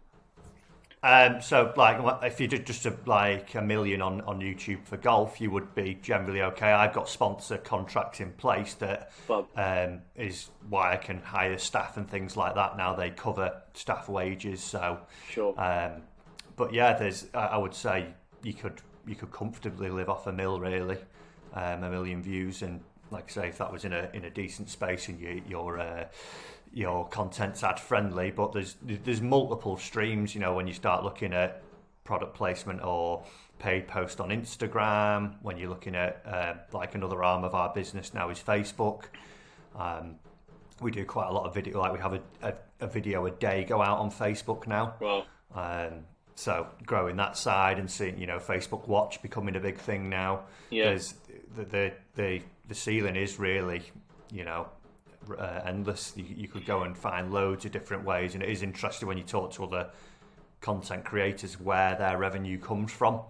um, 1.03 1.41
so, 1.41 1.73
like, 1.77 2.23
if 2.23 2.39
you 2.41 2.47
did 2.47 2.65
just 2.65 2.85
a, 2.87 2.95
like 3.05 3.53
a 3.53 3.61
million 3.61 4.01
on, 4.01 4.21
on 4.21 4.39
YouTube 4.39 4.83
for 4.83 4.97
golf, 4.97 5.39
you 5.39 5.51
would 5.51 5.75
be 5.75 5.97
generally 6.01 6.41
okay. 6.41 6.71
I've 6.71 6.93
got 6.93 7.07
sponsor 7.07 7.57
contracts 7.57 8.19
in 8.19 8.31
place 8.33 8.73
that 8.75 9.11
um, 9.55 10.01
is 10.15 10.49
why 10.69 10.93
I 10.93 10.97
can 10.97 11.21
hire 11.21 11.57
staff 11.59 11.97
and 11.97 12.09
things 12.09 12.35
like 12.35 12.55
that. 12.55 12.77
Now 12.77 12.95
they 12.95 13.11
cover 13.11 13.61
staff 13.73 14.09
wages. 14.09 14.63
So, 14.63 14.99
sure. 15.29 15.53
Um, 15.59 16.01
but 16.55 16.73
yeah, 16.73 16.97
there's. 16.97 17.27
I 17.33 17.57
would 17.57 17.75
say 17.75 18.07
you 18.41 18.53
could 18.53 18.81
you 19.05 19.15
could 19.15 19.31
comfortably 19.31 19.89
live 19.89 20.09
off 20.09 20.25
a 20.25 20.33
mill, 20.33 20.59
really, 20.59 20.97
um, 21.53 21.83
a 21.83 21.89
million 21.91 22.23
views, 22.23 22.63
and 22.63 22.81
like 23.11 23.25
I 23.29 23.33
say, 23.33 23.47
if 23.49 23.59
that 23.59 23.71
was 23.71 23.85
in 23.85 23.93
a 23.93 24.09
in 24.13 24.25
a 24.25 24.29
decent 24.31 24.69
space 24.69 25.07
and 25.07 25.19
you, 25.19 25.43
you're 25.47 25.79
uh, 25.79 26.05
your 26.73 27.07
content's 27.07 27.63
ad 27.63 27.79
friendly, 27.79 28.31
but 28.31 28.53
there's 28.53 28.75
there's 28.81 29.21
multiple 29.21 29.77
streams. 29.77 30.35
You 30.35 30.41
know, 30.41 30.53
when 30.53 30.67
you 30.67 30.73
start 30.73 31.03
looking 31.03 31.33
at 31.33 31.63
product 32.03 32.35
placement 32.35 32.83
or 32.83 33.23
paid 33.59 33.87
post 33.87 34.21
on 34.21 34.29
Instagram, 34.29 35.35
when 35.41 35.57
you're 35.57 35.69
looking 35.69 35.95
at 35.95 36.21
uh, 36.25 36.53
like 36.73 36.95
another 36.95 37.23
arm 37.23 37.43
of 37.43 37.55
our 37.55 37.73
business 37.73 38.13
now 38.13 38.29
is 38.29 38.39
Facebook. 38.39 39.05
Um, 39.75 40.15
we 40.79 40.91
do 40.91 41.05
quite 41.05 41.27
a 41.27 41.33
lot 41.33 41.45
of 41.45 41.53
video, 41.53 41.79
like 41.79 41.91
we 41.91 41.99
have 41.99 42.13
a, 42.13 42.21
a, 42.43 42.53
a 42.81 42.87
video 42.87 43.25
a 43.25 43.31
day 43.31 43.63
go 43.63 43.81
out 43.81 43.97
on 43.97 44.11
Facebook 44.11 44.67
now. 44.67 44.93
Wow. 44.99 45.25
Um, 45.55 46.03
so 46.35 46.67
growing 46.85 47.15
that 47.15 47.35
side 47.35 47.79
and 47.79 47.89
seeing, 47.89 48.19
you 48.19 48.27
know, 48.27 48.37
Facebook 48.37 48.87
Watch 48.87 49.21
becoming 49.23 49.55
a 49.55 49.59
big 49.59 49.77
thing 49.77 50.07
now. 50.07 50.41
Yeah. 50.69 50.85
There's 50.85 51.15
the 51.55 51.63
the 51.63 51.93
the, 52.15 52.41
the 52.67 52.75
ceiling 52.75 53.15
is 53.15 53.39
really, 53.39 53.81
you 54.31 54.45
know, 54.45 54.67
uh, 55.37 55.61
endless. 55.65 56.13
You, 56.15 56.25
you, 56.35 56.47
could 56.47 56.65
go 56.65 56.83
and 56.83 56.97
find 56.97 57.31
loads 57.31 57.65
of 57.65 57.71
different 57.71 58.03
ways, 58.03 58.33
and 58.33 58.43
it 58.43 58.49
is 58.49 58.61
interesting 58.61 59.07
when 59.07 59.17
you 59.17 59.23
talk 59.23 59.53
to 59.53 59.63
other 59.63 59.89
content 60.61 61.05
creators 61.05 61.59
where 61.59 61.95
their 61.95 62.17
revenue 62.17 62.57
comes 62.57 62.91
from, 62.91 63.21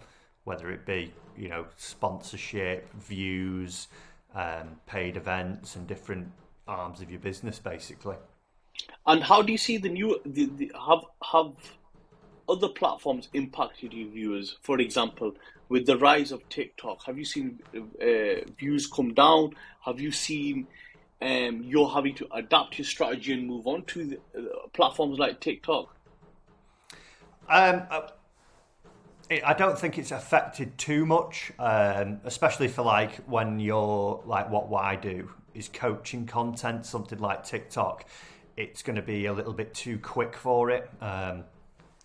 whether 0.43 0.71
it 0.71 0.85
be 0.85 1.13
you 1.37 1.49
know 1.49 1.65
sponsorship, 1.75 2.93
views, 2.93 3.87
um, 4.35 4.79
paid 4.85 5.17
events, 5.17 5.75
and 5.75 5.87
different 5.87 6.31
arms 6.67 7.01
of 7.01 7.09
your 7.09 7.19
business, 7.19 7.59
basically. 7.59 8.15
And 9.05 9.23
how 9.23 9.41
do 9.41 9.51
you 9.51 9.57
see 9.57 9.77
the 9.77 9.89
new 9.89 10.19
the, 10.25 10.45
the, 10.57 10.71
have 10.87 11.03
have 11.31 11.53
other 12.49 12.69
platforms 12.69 13.29
impacted 13.33 13.93
your 13.93 14.09
viewers? 14.09 14.57
For 14.61 14.79
example, 14.79 15.33
with 15.69 15.85
the 15.85 15.97
rise 15.97 16.31
of 16.31 16.47
TikTok, 16.49 17.05
have 17.05 17.17
you 17.17 17.25
seen 17.25 17.59
uh, 17.75 18.49
views 18.57 18.87
come 18.87 19.13
down? 19.13 19.55
Have 19.81 19.99
you 19.99 20.11
seen 20.11 20.67
um, 21.21 21.63
you're 21.63 21.89
having 21.89 22.15
to 22.15 22.27
adapt 22.33 22.77
your 22.77 22.85
strategy 22.85 23.33
and 23.33 23.47
move 23.47 23.67
on 23.67 23.83
to 23.85 24.05
the, 24.05 24.17
uh, 24.37 24.67
platforms 24.73 25.17
like 25.17 25.39
TikTok? 25.39 25.95
Um, 27.49 27.83
uh, 27.89 28.01
I 29.43 29.53
don't 29.53 29.77
think 29.77 29.97
it's 29.97 30.11
affected 30.11 30.77
too 30.77 31.05
much, 31.05 31.51
um, 31.59 32.21
especially 32.23 32.67
for 32.69 32.83
like 32.83 33.15
when 33.25 33.59
you're 33.59 34.21
like 34.25 34.49
what, 34.49 34.69
what 34.69 34.85
I 34.85 34.95
do 34.95 35.29
is 35.53 35.67
coaching 35.67 36.25
content, 36.25 36.85
something 36.85 37.19
like 37.19 37.43
TikTok. 37.43 38.05
It's 38.55 38.81
going 38.81 38.95
to 38.95 39.01
be 39.01 39.25
a 39.25 39.33
little 39.33 39.53
bit 39.53 39.73
too 39.73 39.99
quick 39.99 40.35
for 40.35 40.69
it. 40.71 40.89
Um, 41.01 41.43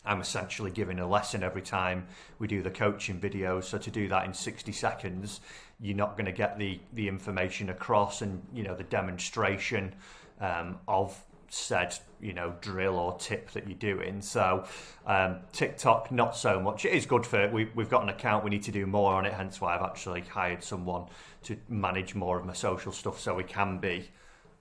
I'm 0.05 0.20
essentially 0.20 0.70
giving 0.70 0.98
a 0.98 1.07
lesson 1.07 1.42
every 1.44 1.62
time 1.62 2.09
we 2.38 2.48
do 2.48 2.61
the 2.61 2.70
coaching 2.70 3.20
video. 3.20 3.61
So 3.61 3.79
to 3.79 3.90
do 3.90 4.09
that 4.09 4.27
in 4.27 4.35
60 4.35 4.72
seconds, 4.72 5.40
you're 5.83 5.97
not 5.97 6.16
going 6.16 6.27
to 6.27 6.33
get 6.33 6.59
the 6.59 6.79
the 6.95 7.09
information 7.09 7.68
across 7.68 8.23
and 8.23 8.40
you 8.55 8.62
know 8.62 8.75
the 8.75 8.85
demonstration 8.85 9.95
um, 10.40 10.79
of 10.87 11.23
said 11.49 11.95
you 12.21 12.33
know 12.33 12.55
drill 12.62 12.97
or 12.97 13.18
tip 13.18 13.51
that 13.51 13.66
you're 13.68 13.77
doing. 13.77 14.23
So 14.23 14.64
um, 15.07 15.40
TikTok 15.53 16.11
not 16.12 16.37
so 16.37 16.61
much. 16.61 16.85
It 16.85 16.92
is 16.92 17.05
good 17.05 17.27
for 17.27 17.49
we, 17.49 17.68
we've 17.75 17.90
got 17.90 18.03
an 18.05 18.09
account. 18.09 18.45
We 18.45 18.51
need 18.51 18.62
to 18.62 18.73
do 18.73 18.87
more 18.87 19.14
on 19.14 19.27
it. 19.27 19.35
Hence 19.35 19.61
why 19.61 19.75
I've 19.75 19.83
actually 19.83 20.23
hired 20.23 20.62
someone 20.62 21.07
to 21.45 21.57
manage 21.68 22.14
more 22.14 22.38
of 22.38 22.47
my 22.47 22.55
social 22.55 22.92
stuff 22.92 23.21
so 23.21 23.35
we 23.35 23.45
can 23.45 23.79
be 23.79 24.09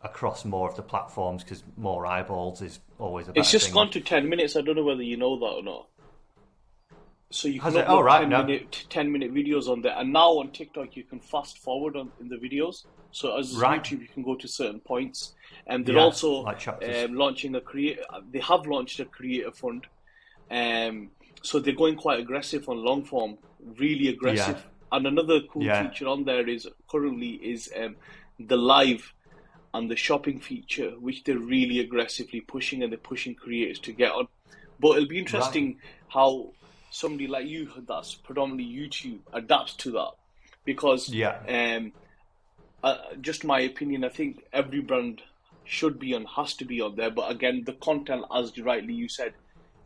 across 0.03 0.43
more 0.43 0.67
of 0.67 0.75
the 0.75 0.81
platforms 0.81 1.43
because 1.43 1.63
more 1.77 2.07
eyeballs 2.07 2.61
is 2.63 2.79
always 2.97 3.27
a 3.27 3.33
It's 3.35 3.51
just 3.51 3.65
thing. 3.67 3.75
gone 3.75 3.91
to 3.91 4.01
10 4.01 4.27
minutes. 4.27 4.55
I 4.55 4.61
don't 4.61 4.75
know 4.75 4.83
whether 4.83 5.03
you 5.03 5.15
know 5.15 5.37
that 5.37 5.45
or 5.45 5.61
not. 5.63 5.87
So 7.31 7.47
you 7.47 7.61
can 7.61 7.75
upload 7.75 7.87
Oh, 7.87 8.01
right, 8.01 8.27
10, 8.27 8.29
no. 8.29 8.45
minute, 8.45 8.85
10 8.89 9.11
minute 9.11 9.33
videos 9.33 9.67
on 9.67 9.81
there. 9.81 9.95
And 9.97 10.11
now 10.13 10.39
on 10.39 10.51
TikTok, 10.51 10.95
you 10.95 11.03
can 11.03 11.21
fast 11.21 11.59
forward 11.59 11.95
on 11.95 12.11
in 12.19 12.27
the 12.27 12.35
videos. 12.37 12.83
So 13.11 13.37
as 13.37 13.63
Right. 13.63 13.65
YouTube, 13.65 14.01
you 14.01 14.09
can 14.13 14.23
go 14.23 14.35
to 14.35 14.47
certain 14.47 14.81
points. 14.81 15.33
And 15.67 15.85
they're 15.85 15.95
Yeah, 15.95 15.97
also 15.97 16.49
like 16.49 16.67
um, 16.85 17.13
launching 17.13 17.55
a 17.55 17.61
create. 17.61 17.99
They 18.29 18.39
have 18.39 18.65
launched 18.67 18.99
a 18.99 19.05
creator 19.05 19.51
fund. 19.51 19.85
Um, 20.51 21.11
so 21.43 21.59
they're 21.59 21.73
going 21.75 21.95
quite 21.97 22.19
aggressive 22.19 22.67
on 22.69 22.83
long 22.83 23.05
form, 23.05 23.37
really 23.59 24.07
aggressive. 24.09 24.57
Yeah. 24.57 24.63
And 24.91 25.07
another 25.07 25.41
cool 25.51 25.69
Yeah. 25.69 25.71
feature 25.71 26.07
on 26.07 26.25
there 26.25 26.47
is 26.47 26.67
currently 26.89 27.31
is 27.31 27.71
um, 27.77 27.97
the 28.39 28.57
live 28.57 29.13
and 29.73 29.89
the 29.89 29.95
shopping 29.95 30.39
feature, 30.39 30.91
which 30.99 31.23
they're 31.23 31.37
really 31.39 31.79
aggressively 31.79 32.41
pushing, 32.41 32.83
and 32.83 32.91
they're 32.91 32.99
pushing 32.99 33.35
creators 33.35 33.79
to 33.81 33.93
get 33.93 34.11
on. 34.11 34.27
But 34.79 34.97
it'll 34.97 35.07
be 35.07 35.19
interesting 35.19 35.77
how 36.07 36.51
somebody 36.91 37.27
like 37.27 37.47
you, 37.47 37.69
that's 37.87 38.13
predominantly 38.15 38.65
YouTube, 38.71 39.21
adapts 39.33 39.75
to 39.77 39.91
that, 39.91 40.11
because 40.65 41.09
Yeah. 41.09 41.39
um, 41.47 41.93
uh, 42.83 42.97
just 43.21 43.43
my 43.43 43.61
opinion, 43.61 44.03
I 44.03 44.09
think 44.09 44.43
every 44.53 44.81
brand 44.81 45.21
should 45.63 45.97
be 45.99 46.13
and 46.13 46.27
has 46.35 46.53
to 46.55 46.65
be 46.65 46.81
on 46.81 46.95
there. 46.95 47.09
But 47.11 47.31
again, 47.31 47.63
the 47.65 47.73
content, 47.73 48.25
as 48.35 48.57
rightly 48.59 48.93
you 48.93 49.07
said, 49.07 49.33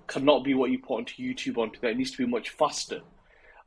cannot 0.08 0.44
be 0.44 0.54
what 0.54 0.72
you 0.72 0.80
put 0.80 0.98
onto 0.98 1.22
YouTube 1.24 1.58
onto 1.58 1.80
there. 1.80 1.92
It 1.92 1.98
needs 1.98 2.12
to 2.12 2.18
be 2.18 2.26
much 2.26 2.50
faster 2.50 3.02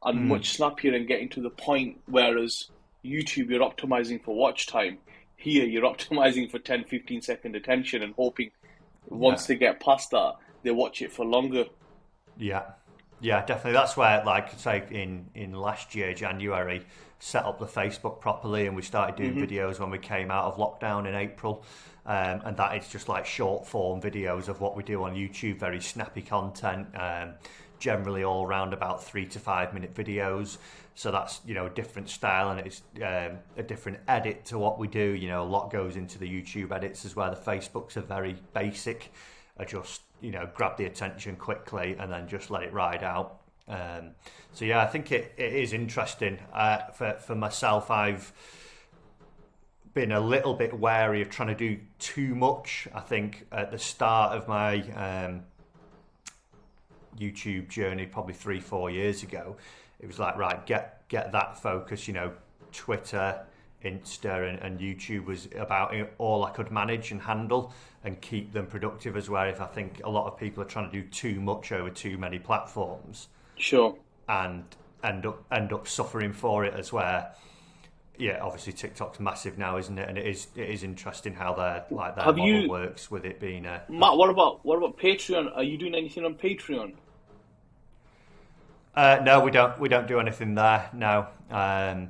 and 0.05 0.29
much 0.29 0.51
snappier 0.51 0.95
and 0.95 1.07
getting 1.07 1.29
to 1.31 1.41
the 1.43 1.51
point. 1.51 2.01
Whereas 2.07 2.71
YouTube, 3.05 3.51
you're 3.51 3.61
optimizing 3.69 4.23
for 4.25 4.35
watch 4.35 4.67
time. 4.67 4.99
Here, 5.37 5.65
you're 5.65 5.83
optimizing 5.95 6.51
for 6.51 6.59
10, 6.59 6.85
15 6.85 7.21
second 7.23 7.55
attention 7.57 8.03
and 8.03 8.15
hoping 8.15 8.51
once 9.07 9.43
Yeah. 9.49 9.55
they 9.55 9.59
get 9.59 9.81
past 9.81 10.11
that, 10.13 10.35
they 10.63 10.71
watch 10.71 11.03
it 11.03 11.13
for 11.13 11.25
longer. 11.27 11.67
Yeah, 12.37 12.63
yeah, 13.21 13.45
definitely. 13.45 13.73
That's 13.73 13.97
where, 13.97 14.23
like, 14.25 14.59
say, 14.59 14.85
in 14.91 15.27
in 15.35 15.53
last 15.53 15.95
year 15.95 16.15
January, 16.15 16.85
set 17.19 17.45
up 17.45 17.59
the 17.59 17.67
Facebook 17.67 18.21
properly, 18.21 18.67
and 18.67 18.77
we 18.77 18.83
started 18.83 19.17
doing 19.17 19.35
videos 19.35 19.79
when 19.79 19.91
we 19.91 19.99
came 19.99 20.31
out 20.31 20.45
of 20.45 20.57
lockdown 20.57 21.07
in 21.09 21.15
April. 21.15 21.65
Um, 22.07 22.41
and 22.47 22.57
that 22.57 22.75
is 22.75 22.89
just 22.89 23.09
like 23.09 23.27
short 23.27 23.67
form 23.67 24.01
videos 24.01 24.49
of 24.49 24.63
what 24.63 24.75
we 24.75 24.83
do 24.83 25.03
on 25.03 25.15
YouTube, 25.15 25.59
very 25.59 25.81
snappy 25.81 26.23
content, 26.23 26.87
um, 26.99 27.35
generally 27.79 28.25
all 28.25 28.47
around 28.47 28.73
about 28.73 29.05
three 29.05 29.27
to 29.27 29.39
five 29.39 29.75
minute 29.75 29.95
videos. 29.95 30.57
So 30.95 31.13
that's 31.13 31.41
you 31.45 31.55
know 31.55 31.67
a 31.67 31.71
different 31.71 32.09
style 32.09 32.51
and 32.51 32.67
it's 32.67 32.83
um, 32.97 33.39
a 33.59 33.63
different 33.63 33.99
edit 34.09 34.47
to 34.47 34.59
what 34.59 34.79
we 34.79 34.89
do. 34.89 35.11
You 35.11 35.29
know, 35.29 35.43
a 35.43 35.45
lot 35.45 35.71
goes 35.71 35.97
into 35.97 36.19
the 36.19 36.27
YouTube 36.27 36.73
edits 36.73 37.05
as 37.05 37.15
well. 37.15 37.31
The 37.31 37.37
Facebooks 37.37 37.99
are 37.99 38.03
very 38.03 38.37
basic, 38.55 39.13
just 39.65 40.03
you 40.21 40.31
know 40.31 40.49
grab 40.55 40.77
the 40.77 40.85
attention 40.85 41.37
quickly 41.37 41.97
and 41.99 42.11
then 42.13 42.29
just 42.29 42.51
let 42.51 42.63
it 42.63 42.73
ride 42.73 43.03
out. 43.03 43.41
Um, 43.69 44.13
so 44.53 44.65
yeah, 44.65 44.81
I 44.81 44.87
think 44.87 45.13
it, 45.13 45.35
it 45.37 45.53
is 45.53 45.73
interesting. 45.73 46.39
Uh, 46.53 46.79
for 46.93 47.15
for 47.15 47.35
myself, 47.35 47.91
I've 47.91 48.33
been 49.95 50.13
a 50.13 50.21
little 50.21 50.55
bit 50.55 50.79
wary 50.79 51.23
of 51.23 51.29
trying 51.29 51.49
to 51.49 51.55
do 51.55 51.79
too 51.99 52.35
much. 52.35 52.89
I 52.95 53.01
think 53.01 53.47
at 53.51 53.71
the 53.71 53.79
start 53.79 54.37
of 54.37 54.47
my 54.47 54.81
um, 54.93 55.43
YouTube 57.19 57.69
journey, 57.69 58.07
probably 58.07 58.35
three, 58.35 58.61
four 58.61 58.91
years 58.91 59.23
ago, 59.23 59.57
it 60.01 60.07
was 60.07 60.19
like, 60.19 60.37
right, 60.37 60.65
get 60.67 61.09
get 61.09 61.33
that 61.33 61.61
focus. 61.61 62.07
You 62.07 62.15
know, 62.15 62.33
Twitter, 62.73 63.45
Insta, 63.85 64.49
and, 64.49 64.59
and 64.61 64.81
YouTube 64.81 65.25
was 65.27 65.49
about 65.57 65.95
all 66.19 66.45
I 66.45 66.51
could 66.51 66.71
manage 66.71 67.13
and 67.13 67.21
handle 67.23 67.73
and 68.05 68.21
keep 68.21 68.53
them 68.53 68.67
productive. 68.67 69.17
As 69.17 69.31
well, 69.31 69.49
if 69.49 69.61
I 69.61 69.67
think 69.67 70.01
a 70.05 70.11
lot 70.11 70.27
of 70.27 70.39
people 70.39 70.63
are 70.63 70.67
trying 70.67 70.91
to 70.91 71.03
do 71.03 71.09
too 71.09 71.41
much 71.41 71.71
over 71.73 71.91
too 71.91 72.19
many 72.19 72.39
platforms 72.39 73.29
Sure. 73.57 73.97
and 74.29 74.65
end 75.05 75.27
up 75.27 75.45
end 75.53 75.73
up 75.73 75.87
suffering 75.87 76.33
for 76.33 76.65
it 76.65 76.75
as 76.75 76.93
well. 76.93 77.29
yeah 78.19 78.41
obviously 78.43 78.73
TikTok's 78.73 79.21
massive 79.21 79.59
now 79.59 79.77
isn't 79.77 79.97
it 79.97 80.09
and 80.09 80.19
it 80.19 80.27
is 80.27 80.49
it 80.57 80.69
is 80.69 80.83
interesting 80.83 81.35
how 81.35 81.55
their 81.55 81.85
like 81.93 82.17
their 82.17 82.25
Have 82.25 82.37
model 82.37 82.53
you- 82.63 82.69
works 82.69 83.09
with 83.13 83.25
it 83.25 83.39
being 83.39 83.65
a 83.65 83.83
Matt, 83.89 84.17
what 84.17 84.29
about 84.29 84.65
what 84.65 84.77
about 84.77 84.99
Patreon? 84.99 85.57
Are 85.57 85.63
you 85.63 85.79
doing 85.79 85.95
anything 85.95 86.25
on 86.25 86.35
Patreon? 86.35 86.95
uh, 88.97 89.21
no 89.23 89.41
we 89.41 89.51
don't 89.53 89.79
we 89.79 89.89
don't 89.89 90.09
do 90.09 90.19
anything 90.19 90.55
there 90.57 90.91
no 90.93 91.27
um, 91.51 92.09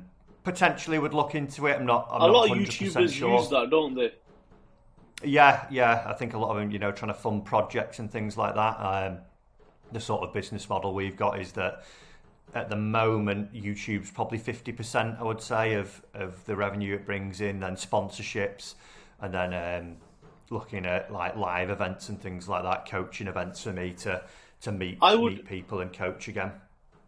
potentially 0.51 0.97
would 0.99 1.13
look 1.13 1.35
into 1.35 1.67
it 1.67 1.77
I'm 1.77 1.85
not 1.85 2.07
I'm 2.11 2.21
A 2.21 2.27
not 2.27 2.33
lot 2.33 2.51
of 2.51 2.57
100% 2.57 2.65
YouTubers 2.67 3.13
sure. 3.13 3.39
use 3.39 3.49
that, 3.49 3.69
don't 3.69 3.95
they? 3.95 4.11
Yeah, 5.23 5.65
yeah. 5.69 6.03
I 6.07 6.13
think 6.13 6.33
a 6.33 6.37
lot 6.37 6.51
of 6.51 6.57
them, 6.57 6.71
you 6.71 6.79
know, 6.79 6.91
trying 6.91 7.11
to 7.13 7.19
fund 7.19 7.45
projects 7.45 7.99
and 7.99 8.09
things 8.11 8.37
like 8.37 8.55
that. 8.55 8.75
Um, 8.79 9.17
the 9.91 9.99
sort 9.99 10.21
of 10.23 10.33
business 10.33 10.69
model 10.69 10.93
we've 10.93 11.17
got 11.17 11.39
is 11.39 11.51
that 11.53 11.83
at 12.55 12.69
the 12.69 12.75
moment, 12.75 13.53
YouTube's 13.53 14.11
probably 14.11 14.37
fifty 14.37 14.71
percent, 14.71 15.17
I 15.19 15.23
would 15.23 15.41
say, 15.41 15.73
of 15.73 16.01
of 16.13 16.43
the 16.45 16.55
revenue 16.55 16.95
it 16.95 17.05
brings 17.05 17.41
in, 17.41 17.59
then 17.59 17.75
sponsorships, 17.75 18.75
and 19.19 19.33
then 19.33 19.53
um, 19.53 19.97
looking 20.49 20.85
at 20.85 21.11
like 21.11 21.35
live 21.35 21.69
events 21.69 22.09
and 22.09 22.19
things 22.21 22.47
like 22.47 22.63
that, 22.63 22.89
coaching 22.89 23.27
events 23.27 23.61
for 23.63 23.73
me 23.73 23.91
to 23.99 24.23
to 24.61 24.71
meet 24.71 24.97
I 25.01 25.15
would- 25.15 25.33
meet 25.33 25.45
people 25.45 25.81
and 25.81 25.91
coach 25.93 26.27
again. 26.27 26.51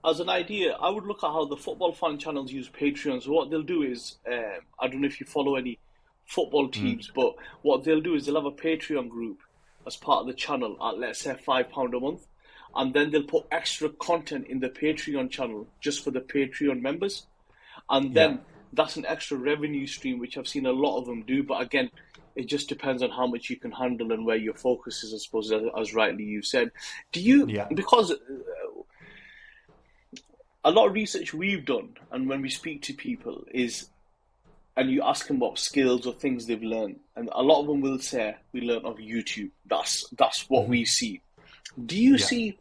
As 0.03 0.19
an 0.19 0.29
idea, 0.29 0.73
I 0.73 0.89
would 0.89 1.05
look 1.05 1.23
at 1.23 1.27
how 1.27 1.45
the 1.45 1.57
football 1.57 1.93
fan 1.93 2.17
channels 2.17 2.51
use 2.51 2.69
Patreon. 2.69 3.21
So 3.23 3.31
what 3.31 3.49
they'll 3.51 3.61
do 3.61 3.83
is, 3.83 4.17
um, 4.27 4.61
I 4.79 4.87
don't 4.87 5.01
know 5.01 5.07
if 5.07 5.19
you 5.19 5.27
follow 5.27 5.55
any 5.55 5.77
football 6.25 6.69
teams, 6.69 7.11
but 7.13 7.35
what 7.61 7.83
they'll 7.83 8.01
do 8.01 8.15
is 8.15 8.25
they'll 8.25 8.35
have 8.35 8.45
a 8.45 8.51
Patreon 8.51 9.09
group 9.09 9.39
as 9.85 9.95
part 9.95 10.21
of 10.21 10.27
the 10.27 10.33
channel 10.33 10.77
at 10.81 10.97
let's 10.97 11.19
say 11.21 11.35
five 11.35 11.69
pound 11.69 11.93
a 11.93 11.99
month, 11.99 12.25
and 12.75 12.93
then 12.93 13.11
they'll 13.11 13.23
put 13.23 13.45
extra 13.51 13.89
content 13.89 14.47
in 14.47 14.59
the 14.59 14.69
Patreon 14.69 15.29
channel 15.29 15.67
just 15.81 16.03
for 16.03 16.09
the 16.11 16.21
Patreon 16.21 16.81
members, 16.81 17.27
and 17.89 18.13
then 18.15 18.31
Yeah. 18.31 18.37
that's 18.73 18.95
an 18.95 19.05
extra 19.05 19.37
revenue 19.37 19.85
stream 19.85 20.17
which 20.19 20.37
I've 20.37 20.47
seen 20.47 20.65
a 20.65 20.71
lot 20.71 20.97
of 20.99 21.05
them 21.05 21.23
do. 21.23 21.43
But 21.43 21.61
again, 21.61 21.91
it 22.35 22.45
just 22.45 22.69
depends 22.69 23.03
on 23.03 23.09
how 23.11 23.27
much 23.27 23.49
you 23.49 23.57
can 23.57 23.71
handle 23.71 24.11
and 24.13 24.25
where 24.25 24.37
your 24.37 24.53
focus 24.53 25.03
is. 25.03 25.13
I 25.13 25.17
suppose, 25.17 25.51
as, 25.51 25.63
as 25.77 25.93
rightly 25.93 26.23
you 26.23 26.41
said. 26.41 26.71
Do 27.11 27.19
you 27.21 27.45
Yeah. 27.47 27.67
because 27.73 28.11
uh, 28.11 28.15
a 30.63 30.71
lot 30.71 30.87
of 30.87 30.93
research 30.93 31.33
we've 31.33 31.65
done, 31.65 31.97
and 32.11 32.27
when 32.29 32.41
we 32.41 32.49
speak 32.49 32.83
to 32.83 32.93
people, 32.93 33.45
is 33.51 33.89
and 34.77 34.89
you 34.89 35.01
ask 35.03 35.27
them 35.27 35.39
what 35.39 35.59
skills 35.59 36.07
or 36.07 36.13
things 36.13 36.45
they've 36.45 36.63
learned, 36.63 36.99
and 37.15 37.29
a 37.33 37.43
lot 37.43 37.61
of 37.61 37.67
them 37.67 37.81
will 37.81 37.99
say, 37.99 38.35
"We 38.53 38.61
learn 38.61 38.85
of 38.85 38.97
YouTube." 38.97 39.51
That's 39.65 40.05
that's 40.17 40.49
what 40.49 40.67
we 40.67 40.83
mm-hmm. 40.83 40.85
see. 40.85 41.21
Do 41.85 41.97
you 41.97 42.11
Yeah. 42.11 42.25
see 42.25 42.59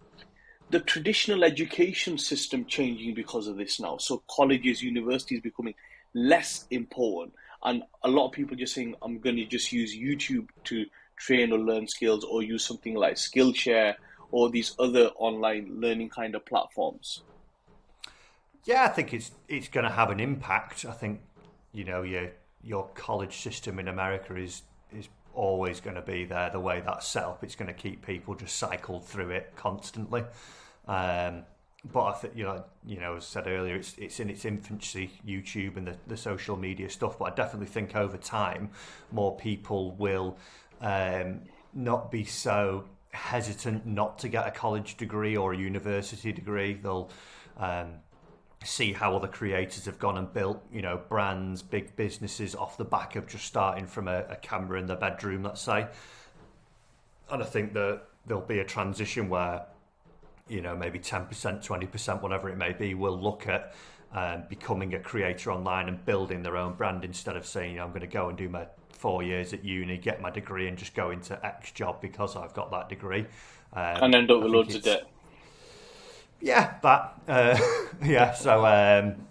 the 0.70 0.80
traditional 0.80 1.44
education 1.44 2.18
system 2.18 2.64
changing 2.64 3.14
because 3.14 3.46
of 3.46 3.56
this 3.56 3.78
now? 3.78 3.98
So 3.98 4.22
colleges, 4.30 4.82
universities 4.82 5.40
becoming 5.40 5.74
less 6.14 6.66
important, 6.70 7.34
and 7.62 7.82
a 8.02 8.08
lot 8.08 8.26
of 8.26 8.32
people 8.32 8.56
just 8.56 8.74
saying, 8.74 8.96
"I'm 9.02 9.20
going 9.20 9.36
to 9.36 9.44
just 9.44 9.72
use 9.72 9.94
YouTube 9.94 10.48
to 10.64 10.86
train 11.16 11.52
or 11.52 11.58
learn 11.58 11.86
skills, 11.86 12.24
or 12.24 12.42
use 12.42 12.64
something 12.64 12.94
like 12.94 13.14
Skillshare 13.14 13.94
or 14.32 14.48
these 14.48 14.74
other 14.78 15.08
online 15.16 15.80
learning 15.80 16.08
kind 16.08 16.34
of 16.34 16.44
platforms." 16.46 17.22
Yeah, 18.64 18.84
I 18.84 18.88
think 18.88 19.14
it's 19.14 19.30
it's 19.48 19.68
going 19.68 19.84
to 19.84 19.92
have 19.92 20.10
an 20.10 20.20
impact. 20.20 20.84
I 20.84 20.92
think 20.92 21.20
you 21.72 21.84
know 21.84 22.02
your 22.02 22.30
your 22.62 22.88
college 22.94 23.38
system 23.38 23.78
in 23.78 23.88
America 23.88 24.36
is 24.36 24.62
is 24.92 25.08
always 25.34 25.80
going 25.80 25.96
to 25.96 26.02
be 26.02 26.24
there. 26.24 26.50
The 26.50 26.60
way 26.60 26.82
that's 26.84 27.06
set 27.06 27.24
up, 27.24 27.42
it's 27.42 27.54
going 27.54 27.68
to 27.68 27.74
keep 27.74 28.04
people 28.04 28.34
just 28.34 28.56
cycled 28.56 29.04
through 29.04 29.30
it 29.30 29.52
constantly. 29.56 30.24
Um, 30.86 31.44
but 31.92 32.04
I 32.04 32.12
think 32.12 32.36
you 32.36 32.44
know, 32.44 32.64
you 32.84 33.00
know, 33.00 33.16
as 33.16 33.24
I 33.24 33.26
said 33.26 33.46
earlier, 33.46 33.76
it's 33.76 33.94
it's 33.96 34.20
in 34.20 34.28
its 34.28 34.44
infancy, 34.44 35.12
YouTube 35.26 35.76
and 35.76 35.86
the, 35.86 35.96
the 36.06 36.16
social 36.16 36.56
media 36.56 36.90
stuff. 36.90 37.18
But 37.18 37.32
I 37.32 37.34
definitely 37.34 37.68
think 37.68 37.96
over 37.96 38.18
time, 38.18 38.70
more 39.10 39.36
people 39.36 39.92
will 39.92 40.36
um, 40.82 41.42
not 41.72 42.10
be 42.10 42.24
so 42.24 42.84
hesitant 43.12 43.86
not 43.86 44.18
to 44.20 44.28
get 44.28 44.46
a 44.46 44.50
college 44.50 44.96
degree 44.96 45.36
or 45.36 45.54
a 45.54 45.56
university 45.56 46.32
degree. 46.32 46.74
They'll 46.74 47.10
um, 47.56 47.94
see 48.64 48.92
how 48.92 49.16
other 49.16 49.28
creators 49.28 49.86
have 49.86 49.98
gone 49.98 50.18
and 50.18 50.32
built, 50.32 50.62
you 50.72 50.82
know, 50.82 51.00
brands, 51.08 51.62
big 51.62 51.96
businesses 51.96 52.54
off 52.54 52.76
the 52.76 52.84
back 52.84 53.16
of 53.16 53.26
just 53.26 53.44
starting 53.44 53.86
from 53.86 54.06
a, 54.06 54.24
a 54.28 54.36
camera 54.36 54.78
in 54.78 54.86
their 54.86 54.96
bedroom, 54.96 55.42
let's 55.44 55.62
say. 55.62 55.86
And 57.30 57.42
I 57.42 57.46
think 57.46 57.72
that 57.72 58.02
there'll 58.26 58.42
be 58.42 58.58
a 58.58 58.64
transition 58.64 59.28
where, 59.28 59.64
you 60.48 60.60
know, 60.60 60.76
maybe 60.76 60.98
10%, 60.98 61.28
20%, 61.30 62.22
whatever 62.22 62.50
it 62.50 62.56
may 62.56 62.72
be, 62.72 62.92
will 62.94 63.18
look 63.18 63.48
at 63.48 63.74
um, 64.12 64.44
becoming 64.48 64.94
a 64.94 64.98
creator 64.98 65.52
online 65.52 65.88
and 65.88 66.04
building 66.04 66.42
their 66.42 66.56
own 66.56 66.74
brand 66.74 67.04
instead 67.04 67.36
of 67.36 67.46
saying, 67.46 67.72
you 67.72 67.76
know, 67.78 67.84
I'm 67.84 67.90
going 67.90 68.00
to 68.00 68.06
go 68.06 68.28
and 68.28 68.36
do 68.36 68.48
my 68.48 68.66
four 68.90 69.22
years 69.22 69.54
at 69.54 69.64
uni, 69.64 69.96
get 69.96 70.20
my 70.20 70.30
degree, 70.30 70.68
and 70.68 70.76
just 70.76 70.94
go 70.94 71.10
into 71.10 71.46
X 71.46 71.72
job 71.72 72.02
because 72.02 72.36
I've 72.36 72.52
got 72.52 72.70
that 72.72 72.90
degree. 72.90 73.26
Um, 73.72 74.02
and 74.02 74.14
end 74.14 74.30
up 74.30 74.42
with 74.42 74.52
loads 74.52 74.74
of 74.74 74.82
debt. 74.82 75.04
Yeah, 76.40 76.74
that. 76.82 77.14
Uh, 77.28 77.58
yeah, 78.04 78.32
so 78.32 78.64
um, 78.64 79.26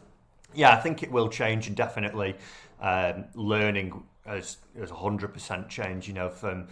yeah, 0.53 0.71
I 0.71 0.77
think 0.77 1.03
it 1.03 1.11
will 1.11 1.29
change 1.29 1.67
and 1.67 1.75
definitely 1.75 2.35
um, 2.81 3.25
learning 3.33 4.03
has 4.25 4.57
hundred 4.91 5.33
percent 5.33 5.69
changed. 5.69 6.07
You 6.07 6.13
know, 6.13 6.29
from 6.29 6.67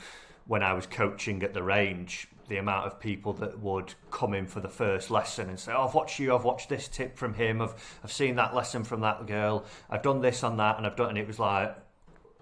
when 0.46 0.64
I 0.64 0.74
was 0.74 0.86
coaching 0.86 1.44
at 1.44 1.54
the 1.54 1.64
range, 1.64 2.28
the 2.48 2.58
amount 2.58 2.86
of 2.88 3.00
people 3.00 3.34
that 3.34 3.60
would 3.60 3.94
come 4.12 4.34
in 4.34 4.46
for 4.46 4.60
the 4.60 4.70
first 4.70 5.10
lesson 5.10 5.50
and 5.50 5.60
say, 5.60 5.74
"Oh, 5.74 5.88
I've 5.88 5.94
watched 5.96 6.20
you. 6.20 6.36
I've 6.36 6.44
watched 6.44 6.70
this 6.70 6.88
tip 6.88 7.18
from 7.18 7.34
him. 7.34 7.62
I've 7.62 8.00
I've 8.04 8.12
seen 8.12 8.36
that 8.36 8.54
lesson 8.54 8.84
from 8.84 9.02
that 9.02 9.26
girl. 9.26 9.66
I've 9.90 10.04
done 10.04 10.22
this 10.22 10.44
on 10.44 10.58
that, 10.58 10.78
and 10.78 10.86
I've 10.86 10.96
done." 10.96 11.10
And 11.10 11.18
it 11.18 11.28
was 11.28 11.40
like, 11.40 11.76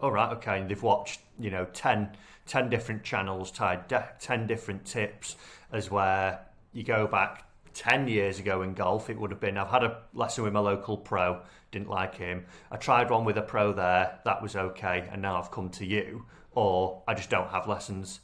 "All 0.02 0.12
right, 0.12 0.34
okay." 0.34 0.60
And 0.60 0.70
they've 0.70 0.84
watched, 0.84 1.22
you 1.40 1.50
know, 1.50 1.66
10, 1.74 2.10
10 2.46 2.70
different 2.70 3.04
channels, 3.04 3.52
tied 3.52 3.90
ten 4.20 4.48
different 4.48 4.86
tips, 4.86 5.38
as 5.72 5.90
where 5.90 6.42
you 6.74 6.84
go 6.84 7.08
back 7.08 7.46
10 7.76 8.08
years 8.08 8.40
ago 8.40 8.62
in 8.62 8.74
golf, 8.74 9.10
it 9.10 9.20
would 9.20 9.32
have 9.32 9.40
been 9.40 9.58
I've 9.58 9.70
had 9.70 9.84
a 9.84 9.98
lesson 10.14 10.44
with 10.46 10.54
my 10.54 10.62
local 10.62 10.98
pro, 10.98 11.42
didn't 11.72 11.90
like 11.90 12.16
him. 12.16 12.46
I 12.72 12.78
tried 12.78 13.12
one 13.12 13.26
with 13.26 13.38
a 13.38 13.42
pro 13.42 13.74
there, 13.74 14.20
that 14.24 14.42
was 14.42 14.56
okay, 14.56 15.08
and 15.12 15.22
now 15.22 15.38
I've 15.38 15.52
come 15.52 15.70
to 15.72 15.86
you, 15.86 16.26
or 16.54 17.04
I 17.08 17.14
just 17.14 17.30
don't 17.30 17.50
have 17.50 17.68
lessons. 17.68 18.22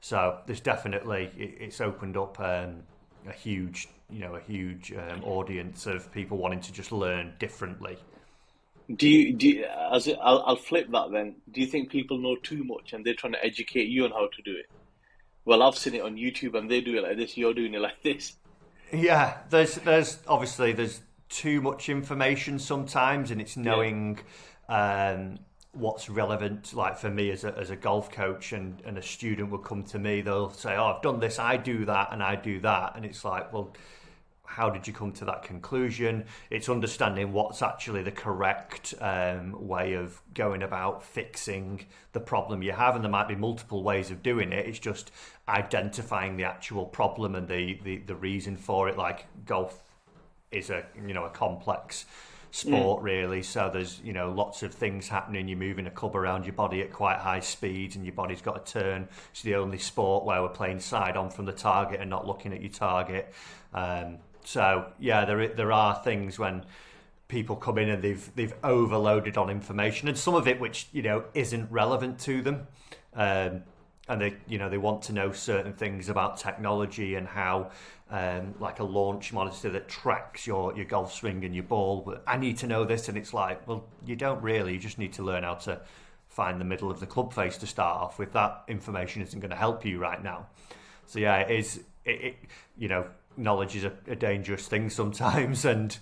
So 0.00 0.38
there's 0.46 0.60
definitely, 0.60 1.30
it's 1.36 1.80
opened 1.80 2.16
up 2.16 2.40
um, 2.40 2.82
a 3.28 3.32
huge, 3.32 3.88
you 4.10 4.20
know, 4.20 4.34
a 4.36 4.40
huge 4.40 4.92
um, 4.92 5.22
audience 5.22 5.86
of 5.86 6.10
people 6.10 6.38
wanting 6.38 6.60
to 6.60 6.72
just 6.72 6.90
learn 6.90 7.34
differently. 7.38 7.98
Do 8.94 9.06
you, 9.06 9.34
do 9.34 9.48
you, 9.48 9.66
as 9.92 10.06
it, 10.06 10.18
I'll, 10.22 10.42
I'll 10.46 10.56
flip 10.56 10.90
that 10.92 11.10
then. 11.12 11.36
Do 11.52 11.60
you 11.60 11.66
think 11.66 11.90
people 11.90 12.16
know 12.16 12.36
too 12.36 12.64
much 12.64 12.94
and 12.94 13.04
they're 13.04 13.14
trying 13.14 13.34
to 13.34 13.44
educate 13.44 13.88
you 13.88 14.04
on 14.04 14.12
how 14.12 14.28
to 14.28 14.42
do 14.42 14.56
it? 14.56 14.66
Well, 15.44 15.62
I've 15.62 15.76
seen 15.76 15.94
it 15.94 16.02
on 16.02 16.16
YouTube 16.16 16.54
and 16.54 16.70
they 16.70 16.80
do 16.80 16.96
it 16.96 17.02
like 17.02 17.18
this. 17.18 17.36
You're 17.36 17.52
doing 17.52 17.74
it 17.74 17.80
like 17.80 18.02
this. 18.02 18.36
Yeah, 18.92 19.38
there's 19.50 19.76
there's 19.76 20.18
obviously 20.26 20.72
there's 20.72 21.00
too 21.28 21.60
much 21.60 21.88
information 21.88 22.58
sometimes, 22.58 23.30
and 23.30 23.40
it's 23.40 23.56
knowing 23.56 24.20
yeah. 24.68 25.12
um, 25.14 25.38
what's 25.72 26.08
relevant. 26.08 26.72
Like 26.74 26.96
for 26.96 27.10
me 27.10 27.30
as 27.30 27.44
a 27.44 27.56
as 27.58 27.70
a 27.70 27.76
golf 27.76 28.10
coach, 28.10 28.52
and 28.52 28.80
and 28.84 28.98
a 28.98 29.02
student 29.02 29.50
will 29.50 29.58
come 29.58 29.82
to 29.84 29.98
me, 29.98 30.20
they'll 30.22 30.50
say, 30.50 30.76
"Oh, 30.76 30.86
I've 30.86 31.02
done 31.02 31.20
this, 31.20 31.38
I 31.38 31.56
do 31.56 31.84
that, 31.84 32.08
and 32.12 32.22
I 32.22 32.36
do 32.36 32.60
that," 32.60 32.92
and 32.96 33.04
it's 33.04 33.24
like, 33.24 33.52
well 33.52 33.74
how 34.48 34.70
did 34.70 34.86
you 34.86 34.94
come 34.94 35.12
to 35.12 35.26
that 35.26 35.42
conclusion? 35.42 36.24
It's 36.50 36.70
understanding 36.70 37.32
what's 37.32 37.60
actually 37.60 38.02
the 38.02 38.10
correct 38.10 38.94
um, 39.00 39.68
way 39.68 39.92
of 39.92 40.20
going 40.32 40.62
about 40.62 41.04
fixing 41.04 41.84
the 42.12 42.20
problem 42.20 42.62
you 42.62 42.72
have, 42.72 42.94
and 42.94 43.04
there 43.04 43.10
might 43.10 43.28
be 43.28 43.36
multiple 43.36 43.82
ways 43.82 44.10
of 44.10 44.22
doing 44.22 44.52
it. 44.52 44.66
It's 44.66 44.78
just 44.78 45.12
identifying 45.48 46.38
the 46.38 46.44
actual 46.44 46.86
problem 46.86 47.34
and 47.34 47.46
the, 47.46 47.78
the, 47.84 47.98
the 47.98 48.16
reason 48.16 48.56
for 48.56 48.88
it. 48.88 48.96
Like 48.96 49.26
golf 49.44 49.82
is 50.50 50.70
a 50.70 50.84
you 51.06 51.12
know 51.12 51.26
a 51.26 51.30
complex 51.30 52.06
sport 52.50 53.02
mm. 53.02 53.04
really 53.04 53.42
so 53.42 53.68
there's 53.70 54.00
you 54.02 54.14
know 54.14 54.30
lots 54.30 54.62
of 54.62 54.72
things 54.72 55.06
happening 55.06 55.46
you're 55.46 55.58
moving 55.58 55.86
a 55.86 55.90
club 55.90 56.16
around 56.16 56.46
your 56.46 56.54
body 56.54 56.80
at 56.80 56.90
quite 56.90 57.18
high 57.18 57.40
speeds 57.40 57.94
and 57.94 58.06
your 58.06 58.14
body's 58.14 58.40
got 58.40 58.64
to 58.64 58.72
turn 58.80 59.06
it's 59.30 59.42
the 59.42 59.54
only 59.54 59.76
sport 59.76 60.24
where 60.24 60.40
we're 60.40 60.48
playing 60.48 60.80
side 60.80 61.14
on 61.14 61.28
from 61.28 61.44
the 61.44 61.52
target 61.52 62.00
and 62.00 62.08
not 62.08 62.26
looking 62.26 62.54
at 62.54 62.62
your 62.62 62.70
target 62.70 63.34
um, 63.74 64.16
so 64.48 64.86
yeah, 64.98 65.26
there 65.26 65.48
there 65.48 65.72
are 65.72 65.94
things 66.02 66.38
when 66.38 66.64
people 67.28 67.54
come 67.54 67.76
in 67.76 67.90
and 67.90 68.02
they've 68.02 68.34
they've 68.34 68.54
overloaded 68.64 69.36
on 69.36 69.50
information, 69.50 70.08
and 70.08 70.16
some 70.16 70.34
of 70.34 70.48
it 70.48 70.58
which 70.58 70.88
you 70.90 71.02
know 71.02 71.24
isn't 71.34 71.70
relevant 71.70 72.18
to 72.20 72.40
them, 72.40 72.66
um, 73.12 73.62
and 74.08 74.22
they 74.22 74.36
you 74.46 74.56
know 74.56 74.70
they 74.70 74.78
want 74.78 75.02
to 75.02 75.12
know 75.12 75.32
certain 75.32 75.74
things 75.74 76.08
about 76.08 76.38
technology 76.38 77.14
and 77.14 77.28
how. 77.28 77.70
Um, 78.10 78.54
like 78.58 78.80
a 78.80 78.84
launch 78.84 79.34
monitor 79.34 79.68
that 79.68 79.86
tracks 79.86 80.46
your, 80.46 80.74
your 80.74 80.86
golf 80.86 81.12
swing 81.12 81.44
and 81.44 81.54
your 81.54 81.64
ball. 81.64 82.16
I 82.26 82.38
need 82.38 82.56
to 82.56 82.66
know 82.66 82.86
this, 82.86 83.10
and 83.10 83.18
it's 83.18 83.34
like, 83.34 83.68
well, 83.68 83.84
you 84.06 84.16
don't 84.16 84.42
really. 84.42 84.72
You 84.72 84.78
just 84.78 84.96
need 84.96 85.12
to 85.12 85.22
learn 85.22 85.42
how 85.42 85.56
to 85.56 85.82
find 86.26 86.58
the 86.58 86.64
middle 86.64 86.90
of 86.90 87.00
the 87.00 87.06
club 87.06 87.34
face 87.34 87.58
to 87.58 87.66
start 87.66 88.00
off 88.00 88.18
with. 88.18 88.32
That 88.32 88.64
information 88.66 89.20
isn't 89.20 89.38
going 89.38 89.50
to 89.50 89.56
help 89.56 89.84
you 89.84 89.98
right 89.98 90.24
now. 90.24 90.46
So 91.04 91.18
yeah, 91.18 91.36
it 91.40 91.50
is. 91.50 91.84
It, 92.06 92.24
it, 92.24 92.36
you 92.78 92.88
know, 92.88 93.08
knowledge 93.38 93.76
is 93.76 93.84
a, 93.84 93.92
a 94.06 94.16
dangerous 94.16 94.66
thing 94.66 94.90
sometimes, 94.90 95.64
and 95.64 95.96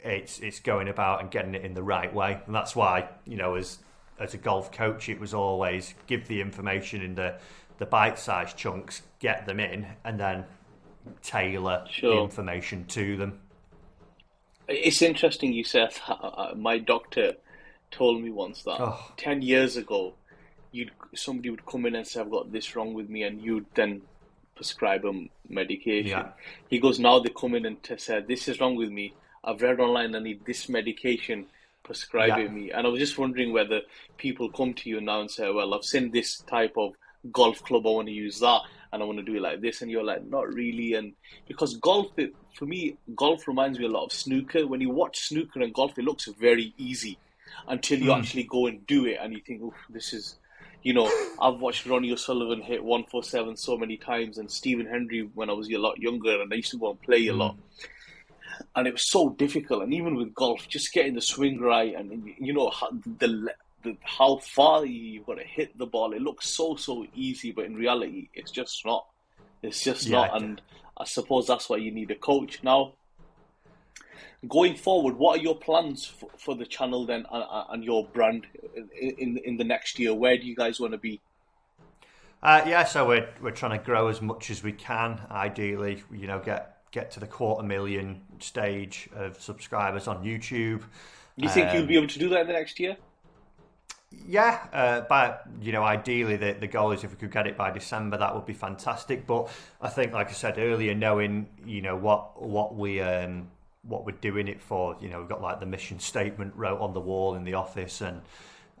it's 0.00 0.38
it's 0.40 0.60
going 0.60 0.88
about 0.88 1.20
and 1.20 1.30
getting 1.30 1.54
it 1.54 1.64
in 1.64 1.74
the 1.74 1.82
right 1.82 2.12
way, 2.12 2.40
and 2.46 2.54
that's 2.54 2.76
why 2.76 3.08
you 3.24 3.36
know 3.36 3.54
as 3.54 3.78
as 4.18 4.34
a 4.34 4.38
golf 4.38 4.72
coach, 4.72 5.08
it 5.08 5.20
was 5.20 5.34
always 5.34 5.94
give 6.06 6.28
the 6.28 6.40
information 6.40 7.02
in 7.02 7.14
the 7.14 7.38
the 7.78 7.86
bite-sized 7.86 8.56
chunks, 8.56 9.02
get 9.18 9.46
them 9.46 9.60
in, 9.60 9.86
and 10.04 10.18
then 10.18 10.44
tailor 11.22 11.84
sure. 11.90 12.14
the 12.14 12.22
information 12.22 12.86
to 12.86 13.16
them. 13.16 13.40
It's 14.68 15.02
interesting 15.02 15.52
you 15.52 15.62
said 15.62 15.94
uh, 16.08 16.52
my 16.56 16.78
doctor 16.78 17.34
told 17.90 18.22
me 18.22 18.30
once 18.30 18.62
that 18.62 18.80
oh. 18.80 19.12
ten 19.16 19.42
years 19.42 19.76
ago, 19.76 20.14
you'd 20.72 20.90
somebody 21.14 21.50
would 21.50 21.66
come 21.66 21.86
in 21.86 21.94
and 21.94 22.06
say, 22.06 22.20
"I've 22.20 22.30
got 22.30 22.52
this 22.52 22.74
wrong 22.74 22.94
with 22.94 23.08
me," 23.08 23.22
and 23.22 23.40
you'd 23.40 23.66
then 23.74 24.02
prescribe 24.56 25.04
him 25.04 25.30
medication. 25.48 26.10
Yeah. 26.10 26.28
He 26.68 26.80
goes, 26.80 26.98
now 26.98 27.20
they 27.20 27.28
come 27.28 27.54
in 27.54 27.66
and 27.66 27.76
say, 27.98 28.20
this 28.26 28.48
is 28.48 28.58
wrong 28.58 28.74
with 28.74 28.90
me. 28.90 29.14
I've 29.44 29.62
read 29.62 29.78
online 29.78 30.16
I 30.16 30.18
need 30.18 30.44
this 30.44 30.68
medication 30.68 31.46
prescribing 31.84 32.46
yeah. 32.46 32.50
me. 32.50 32.70
And 32.72 32.86
I 32.86 32.90
was 32.90 32.98
just 32.98 33.18
wondering 33.18 33.52
whether 33.52 33.82
people 34.16 34.50
come 34.50 34.74
to 34.74 34.90
you 34.90 35.00
now 35.00 35.20
and 35.20 35.30
say, 35.30 35.50
well, 35.50 35.72
I've 35.72 35.84
seen 35.84 36.10
this 36.10 36.38
type 36.38 36.74
of 36.76 36.94
golf 37.32 37.62
club, 37.62 37.86
I 37.86 37.90
want 37.90 38.08
to 38.08 38.12
use 38.12 38.40
that, 38.40 38.62
and 38.92 39.02
I 39.02 39.06
want 39.06 39.18
to 39.18 39.24
do 39.24 39.36
it 39.36 39.42
like 39.42 39.60
this. 39.60 39.82
And 39.82 39.90
you're 39.90 40.04
like, 40.04 40.26
not 40.26 40.52
really. 40.52 40.94
And 40.94 41.12
because 41.46 41.76
golf, 41.76 42.08
it, 42.16 42.34
for 42.54 42.66
me, 42.66 42.96
golf 43.14 43.46
reminds 43.46 43.78
me 43.78 43.84
a 43.86 43.90
lot 43.90 44.04
of 44.04 44.12
snooker. 44.12 44.66
When 44.66 44.80
you 44.80 44.90
watch 44.90 45.20
snooker 45.28 45.60
and 45.60 45.72
golf, 45.72 45.98
it 45.98 46.04
looks 46.04 46.26
very 46.26 46.74
easy 46.76 47.18
until 47.68 47.98
you 47.98 48.10
mm. 48.10 48.18
actually 48.18 48.44
go 48.44 48.66
and 48.66 48.86
do 48.86 49.06
it 49.06 49.18
and 49.20 49.32
you 49.32 49.40
think, 49.40 49.60
oh, 49.62 49.74
this 49.88 50.12
is 50.12 50.36
you 50.82 50.94
know, 50.94 51.10
I've 51.40 51.60
watched 51.60 51.86
Ronnie 51.86 52.12
O'Sullivan 52.12 52.62
hit 52.62 52.82
147 52.82 53.56
so 53.56 53.76
many 53.76 53.96
times, 53.96 54.38
and 54.38 54.50
Stephen 54.50 54.86
Hendry 54.86 55.28
when 55.34 55.50
I 55.50 55.52
was 55.52 55.68
a 55.68 55.76
lot 55.76 55.98
younger, 55.98 56.40
and 56.40 56.52
I 56.52 56.56
used 56.56 56.70
to 56.70 56.78
go 56.78 56.90
and 56.90 57.02
play 57.02 57.26
a 57.26 57.32
mm. 57.32 57.38
lot. 57.38 57.56
And 58.74 58.86
it 58.86 58.92
was 58.92 59.10
so 59.10 59.30
difficult, 59.30 59.82
and 59.82 59.92
even 59.92 60.14
with 60.14 60.34
golf, 60.34 60.66
just 60.68 60.92
getting 60.92 61.14
the 61.14 61.20
swing 61.20 61.60
right, 61.60 61.94
and 61.94 62.30
you 62.38 62.52
know 62.52 62.70
how, 62.70 62.90
the, 63.18 63.52
the 63.82 63.96
how 64.02 64.36
far 64.36 64.84
you've 64.86 65.26
got 65.26 65.38
to 65.38 65.44
hit 65.44 65.76
the 65.76 65.86
ball. 65.86 66.12
It 66.12 66.22
looks 66.22 66.48
so 66.48 66.76
so 66.76 67.06
easy, 67.14 67.52
but 67.52 67.64
in 67.66 67.74
reality, 67.74 68.28
it's 68.32 68.50
just 68.50 68.84
not. 68.84 69.06
It's 69.62 69.82
just 69.82 70.06
yeah, 70.06 70.18
not, 70.18 70.42
and 70.42 70.62
I 70.96 71.04
suppose 71.04 71.46
that's 71.46 71.68
why 71.68 71.78
you 71.78 71.90
need 71.90 72.10
a 72.10 72.14
coach 72.14 72.62
now 72.62 72.92
going 74.48 74.74
forward, 74.74 75.16
what 75.16 75.38
are 75.38 75.42
your 75.42 75.56
plans 75.56 76.04
for, 76.04 76.28
for 76.36 76.54
the 76.54 76.66
channel 76.66 77.06
then 77.06 77.26
and, 77.30 77.44
and 77.70 77.84
your 77.84 78.06
brand 78.06 78.46
in, 78.74 79.14
in, 79.18 79.38
in 79.38 79.56
the 79.56 79.64
next 79.64 79.98
year? 79.98 80.14
Where 80.14 80.36
do 80.36 80.46
you 80.46 80.54
guys 80.54 80.80
want 80.80 80.92
to 80.92 80.98
be? 80.98 81.20
Uh, 82.42 82.62
yeah, 82.66 82.84
so 82.84 83.08
we're 83.08 83.28
we're 83.40 83.50
trying 83.50 83.78
to 83.78 83.84
grow 83.84 84.08
as 84.08 84.20
much 84.20 84.50
as 84.50 84.62
we 84.62 84.72
can. 84.72 85.20
Ideally, 85.30 86.02
you 86.12 86.26
know, 86.26 86.38
get 86.38 86.76
get 86.90 87.10
to 87.12 87.20
the 87.20 87.26
quarter 87.26 87.62
million 87.62 88.22
stage 88.38 89.08
of 89.14 89.40
subscribers 89.40 90.06
on 90.06 90.22
YouTube. 90.22 90.82
Do 91.38 91.44
you 91.44 91.48
think 91.48 91.68
um, 91.68 91.76
you'll 91.76 91.86
be 91.86 91.96
able 91.96 92.08
to 92.08 92.18
do 92.18 92.28
that 92.30 92.42
in 92.42 92.46
the 92.46 92.52
next 92.52 92.78
year? 92.78 92.96
Yeah, 94.28 94.66
uh, 94.72 95.00
but 95.08 95.44
you 95.60 95.72
know, 95.72 95.82
ideally 95.82 96.36
the 96.36 96.52
the 96.52 96.66
goal 96.66 96.92
is 96.92 97.04
if 97.04 97.10
we 97.10 97.16
could 97.16 97.32
get 97.32 97.46
it 97.46 97.56
by 97.56 97.70
December, 97.70 98.16
that 98.18 98.34
would 98.34 98.46
be 98.46 98.54
fantastic. 98.54 99.26
But 99.26 99.48
I 99.80 99.88
think, 99.88 100.12
like 100.12 100.28
I 100.28 100.32
said 100.32 100.58
earlier, 100.58 100.94
knowing 100.94 101.48
you 101.64 101.82
know 101.82 101.96
what 101.96 102.40
what 102.42 102.76
we 102.76 103.00
um, 103.00 103.48
what 103.88 104.04
we're 104.04 104.12
doing 104.12 104.48
it 104.48 104.60
for. 104.60 104.96
You 105.00 105.08
know, 105.08 105.20
we've 105.20 105.28
got 105.28 105.42
like 105.42 105.60
the 105.60 105.66
mission 105.66 105.98
statement 105.98 106.54
wrote 106.56 106.80
on 106.80 106.92
the 106.92 107.00
wall 107.00 107.34
in 107.34 107.44
the 107.44 107.54
office, 107.54 108.00
and 108.00 108.22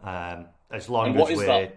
um, 0.02 0.46
as 0.70 0.88
long 0.88 1.08
and 1.08 1.20
as 1.20 1.36
we're 1.36 1.46
that? 1.46 1.76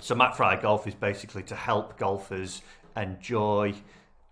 so 0.00 0.14
Matt 0.14 0.36
Fryer 0.36 0.60
Golf 0.60 0.86
is 0.86 0.94
basically 0.94 1.42
to 1.44 1.54
help 1.54 1.98
golfers 1.98 2.62
enjoy 2.96 3.74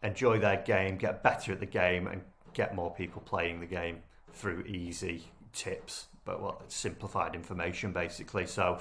enjoy 0.02 0.38
their 0.38 0.56
game, 0.56 0.96
get 0.96 1.22
better 1.22 1.52
at 1.52 1.60
the 1.60 1.66
game, 1.66 2.06
and 2.06 2.22
get 2.54 2.74
more 2.74 2.92
people 2.92 3.22
playing 3.22 3.60
the 3.60 3.66
game 3.66 3.98
through 4.32 4.62
easy 4.66 5.24
tips 5.52 6.08
but 6.24 6.40
well, 6.40 6.62
simplified 6.68 7.34
information 7.34 7.92
basically. 7.92 8.46
So, 8.46 8.78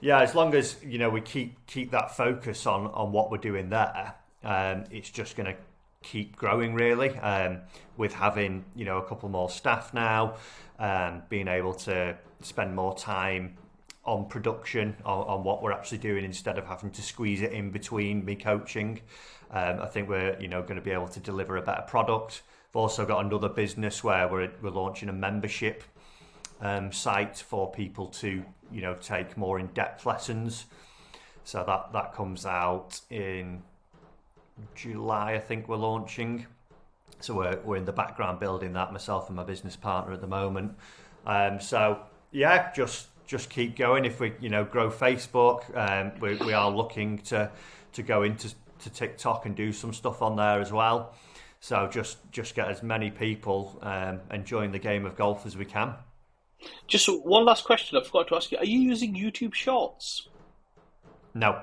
yeah, 0.00 0.22
as 0.22 0.34
long 0.34 0.54
as 0.54 0.76
you 0.84 0.98
know 0.98 1.10
we 1.10 1.20
keep 1.20 1.66
keep 1.66 1.90
that 1.92 2.16
focus 2.16 2.66
on 2.66 2.86
on 2.88 3.12
what 3.12 3.30
we're 3.30 3.38
doing 3.38 3.70
there, 3.70 4.14
um, 4.42 4.84
it's 4.90 5.10
just 5.10 5.36
going 5.36 5.54
to 5.54 5.60
keep 6.02 6.36
growing 6.36 6.74
really. 6.74 7.10
Um, 7.18 7.60
with 7.96 8.14
having 8.14 8.64
you 8.74 8.84
know 8.84 8.98
a 8.98 9.06
couple 9.06 9.28
more 9.28 9.50
staff 9.50 9.92
now, 9.92 10.36
um, 10.78 11.22
being 11.28 11.48
able 11.48 11.74
to 11.74 12.16
spend 12.42 12.74
more 12.74 12.96
time 12.96 13.56
on 14.04 14.26
production 14.26 14.96
on, 15.04 15.26
on, 15.26 15.44
what 15.44 15.62
we're 15.62 15.72
actually 15.72 15.98
doing 15.98 16.24
instead 16.24 16.56
of 16.56 16.64
having 16.66 16.90
to 16.90 17.02
squeeze 17.02 17.42
it 17.42 17.52
in 17.52 17.70
between 17.70 18.24
me 18.24 18.34
coaching. 18.34 19.00
Um, 19.50 19.80
I 19.80 19.86
think 19.86 20.08
we're 20.08 20.38
you 20.40 20.48
know 20.48 20.62
going 20.62 20.76
to 20.76 20.82
be 20.82 20.90
able 20.90 21.08
to 21.08 21.20
deliver 21.20 21.56
a 21.56 21.62
better 21.62 21.82
product. 21.82 22.42
We've 22.68 22.80
also 22.80 23.04
got 23.04 23.24
another 23.24 23.48
business 23.48 24.02
where 24.02 24.28
we're, 24.28 24.50
we're 24.62 24.70
launching 24.70 25.08
a 25.08 25.12
membership 25.12 25.82
um, 26.60 26.92
site 26.92 27.36
for 27.36 27.70
people 27.70 28.06
to 28.06 28.42
you 28.72 28.80
know 28.80 28.96
take 29.00 29.36
more 29.36 29.58
in 29.58 29.66
depth 29.68 30.06
lessons. 30.06 30.64
So 31.44 31.62
that 31.66 31.92
that 31.92 32.14
comes 32.14 32.46
out 32.46 33.00
in 33.10 33.62
July, 34.74 35.34
I 35.34 35.38
think 35.38 35.68
we're 35.68 35.76
launching. 35.76 36.46
So 37.20 37.34
we're 37.34 37.58
we're 37.64 37.76
in 37.76 37.84
the 37.84 37.92
background 37.92 38.40
building 38.40 38.72
that 38.74 38.92
myself 38.92 39.28
and 39.28 39.36
my 39.36 39.44
business 39.44 39.76
partner 39.76 40.12
at 40.12 40.20
the 40.20 40.26
moment. 40.26 40.76
Um, 41.26 41.60
so 41.60 42.00
yeah, 42.32 42.72
just 42.72 43.08
just 43.26 43.50
keep 43.50 43.76
going. 43.76 44.04
If 44.04 44.20
we 44.20 44.32
you 44.40 44.48
know 44.48 44.64
grow 44.64 44.90
Facebook, 44.90 45.76
um, 45.76 46.12
we 46.20 46.36
we 46.36 46.52
are 46.52 46.70
looking 46.70 47.18
to 47.18 47.50
to 47.92 48.02
go 48.02 48.22
into 48.22 48.50
to 48.80 48.90
TikTok 48.90 49.46
and 49.46 49.54
do 49.54 49.72
some 49.72 49.92
stuff 49.92 50.22
on 50.22 50.36
there 50.36 50.60
as 50.60 50.72
well. 50.72 51.14
So 51.60 51.88
just 51.88 52.18
just 52.32 52.54
get 52.54 52.68
as 52.68 52.82
many 52.82 53.10
people 53.10 53.78
um, 53.82 54.20
enjoying 54.30 54.72
the 54.72 54.78
game 54.78 55.04
of 55.04 55.16
golf 55.16 55.46
as 55.46 55.56
we 55.56 55.64
can. 55.64 55.94
Just 56.86 57.06
one 57.08 57.44
last 57.44 57.64
question 57.64 57.98
I 57.98 58.04
forgot 58.04 58.28
to 58.28 58.36
ask 58.36 58.52
you. 58.52 58.58
Are 58.58 58.64
you 58.64 58.80
using 58.80 59.14
YouTube 59.14 59.54
Shorts? 59.54 60.28
No. 61.34 61.62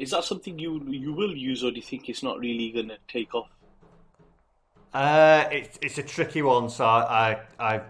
Is 0.00 0.10
that 0.12 0.24
something 0.24 0.58
you 0.58 0.82
you 0.88 1.12
will 1.12 1.36
use, 1.36 1.62
or 1.62 1.70
do 1.70 1.76
you 1.76 1.82
think 1.82 2.08
it's 2.08 2.22
not 2.22 2.38
really 2.38 2.70
going 2.70 2.88
to 2.88 2.96
take 3.06 3.34
off? 3.34 3.50
Uh, 4.94 5.44
it, 5.52 5.78
it's 5.82 5.98
a 5.98 6.02
tricky 6.02 6.40
one. 6.40 6.70
So 6.70 6.86
I 6.86 7.42
I 7.58 7.82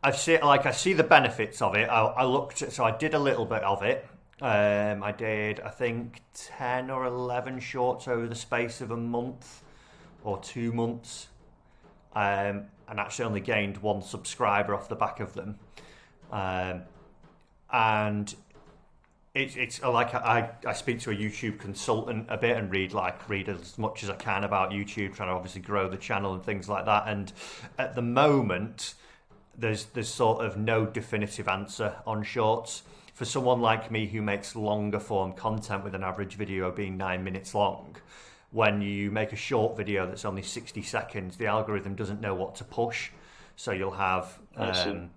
I 0.00 0.12
see 0.12 0.38
like 0.38 0.64
I 0.64 0.70
see 0.70 0.92
the 0.92 1.02
benefits 1.02 1.60
of 1.60 1.74
it. 1.74 1.88
I, 1.90 2.02
I 2.02 2.24
looked 2.24 2.62
at, 2.62 2.72
so 2.72 2.84
I 2.84 2.96
did 2.96 3.14
a 3.14 3.18
little 3.18 3.44
bit 3.44 3.64
of 3.64 3.82
it. 3.82 4.06
Um, 4.40 5.02
I 5.02 5.10
did 5.10 5.58
I 5.58 5.70
think 5.70 6.22
ten 6.34 6.88
or 6.88 7.04
eleven 7.04 7.58
shorts 7.58 8.06
over 8.06 8.28
the 8.28 8.36
space 8.36 8.80
of 8.80 8.92
a 8.92 8.96
month 8.96 9.64
or 10.22 10.38
two 10.38 10.72
months. 10.72 11.26
Um, 12.14 12.66
and 12.88 12.98
actually 12.98 13.24
only 13.24 13.40
gained 13.40 13.78
one 13.78 14.02
subscriber 14.02 14.72
off 14.72 14.88
the 14.88 14.96
back 14.96 15.18
of 15.18 15.34
them. 15.34 15.58
Um, 16.30 16.82
and 17.72 18.34
it's 19.34 19.54
it's 19.54 19.82
like 19.82 20.14
I, 20.14 20.50
I 20.66 20.72
speak 20.72 21.00
to 21.00 21.10
a 21.10 21.14
YouTube 21.14 21.60
consultant 21.60 22.26
a 22.28 22.36
bit 22.36 22.56
and 22.56 22.70
read 22.70 22.92
like 22.92 23.28
read 23.28 23.48
as 23.48 23.78
much 23.78 24.02
as 24.02 24.10
I 24.10 24.16
can 24.16 24.42
about 24.44 24.70
YouTube, 24.70 25.14
trying 25.14 25.28
to 25.28 25.34
obviously 25.34 25.60
grow 25.60 25.88
the 25.88 25.96
channel 25.96 26.34
and 26.34 26.44
things 26.44 26.68
like 26.68 26.86
that. 26.86 27.04
And 27.06 27.32
at 27.78 27.94
the 27.94 28.02
moment, 28.02 28.94
there's 29.56 29.84
there's 29.86 30.08
sort 30.08 30.44
of 30.44 30.56
no 30.56 30.84
definitive 30.84 31.46
answer 31.48 31.94
on 32.06 32.22
shorts. 32.24 32.82
For 33.14 33.24
someone 33.24 33.60
like 33.60 33.90
me 33.90 34.06
who 34.06 34.22
makes 34.22 34.56
longer 34.56 34.98
form 34.98 35.34
content 35.34 35.84
with 35.84 35.94
an 35.94 36.02
average 36.02 36.36
video 36.36 36.70
being 36.72 36.96
nine 36.96 37.22
minutes 37.22 37.54
long, 37.54 37.96
when 38.50 38.80
you 38.80 39.10
make 39.10 39.32
a 39.32 39.36
short 39.36 39.76
video 39.76 40.06
that's 40.06 40.24
only 40.24 40.42
60 40.42 40.80
seconds, 40.82 41.36
the 41.36 41.46
algorithm 41.46 41.94
doesn't 41.94 42.20
know 42.20 42.34
what 42.34 42.54
to 42.56 42.64
push. 42.64 43.10
So 43.56 43.72
you'll 43.72 43.90
have 43.90 44.38
um, 44.56 45.10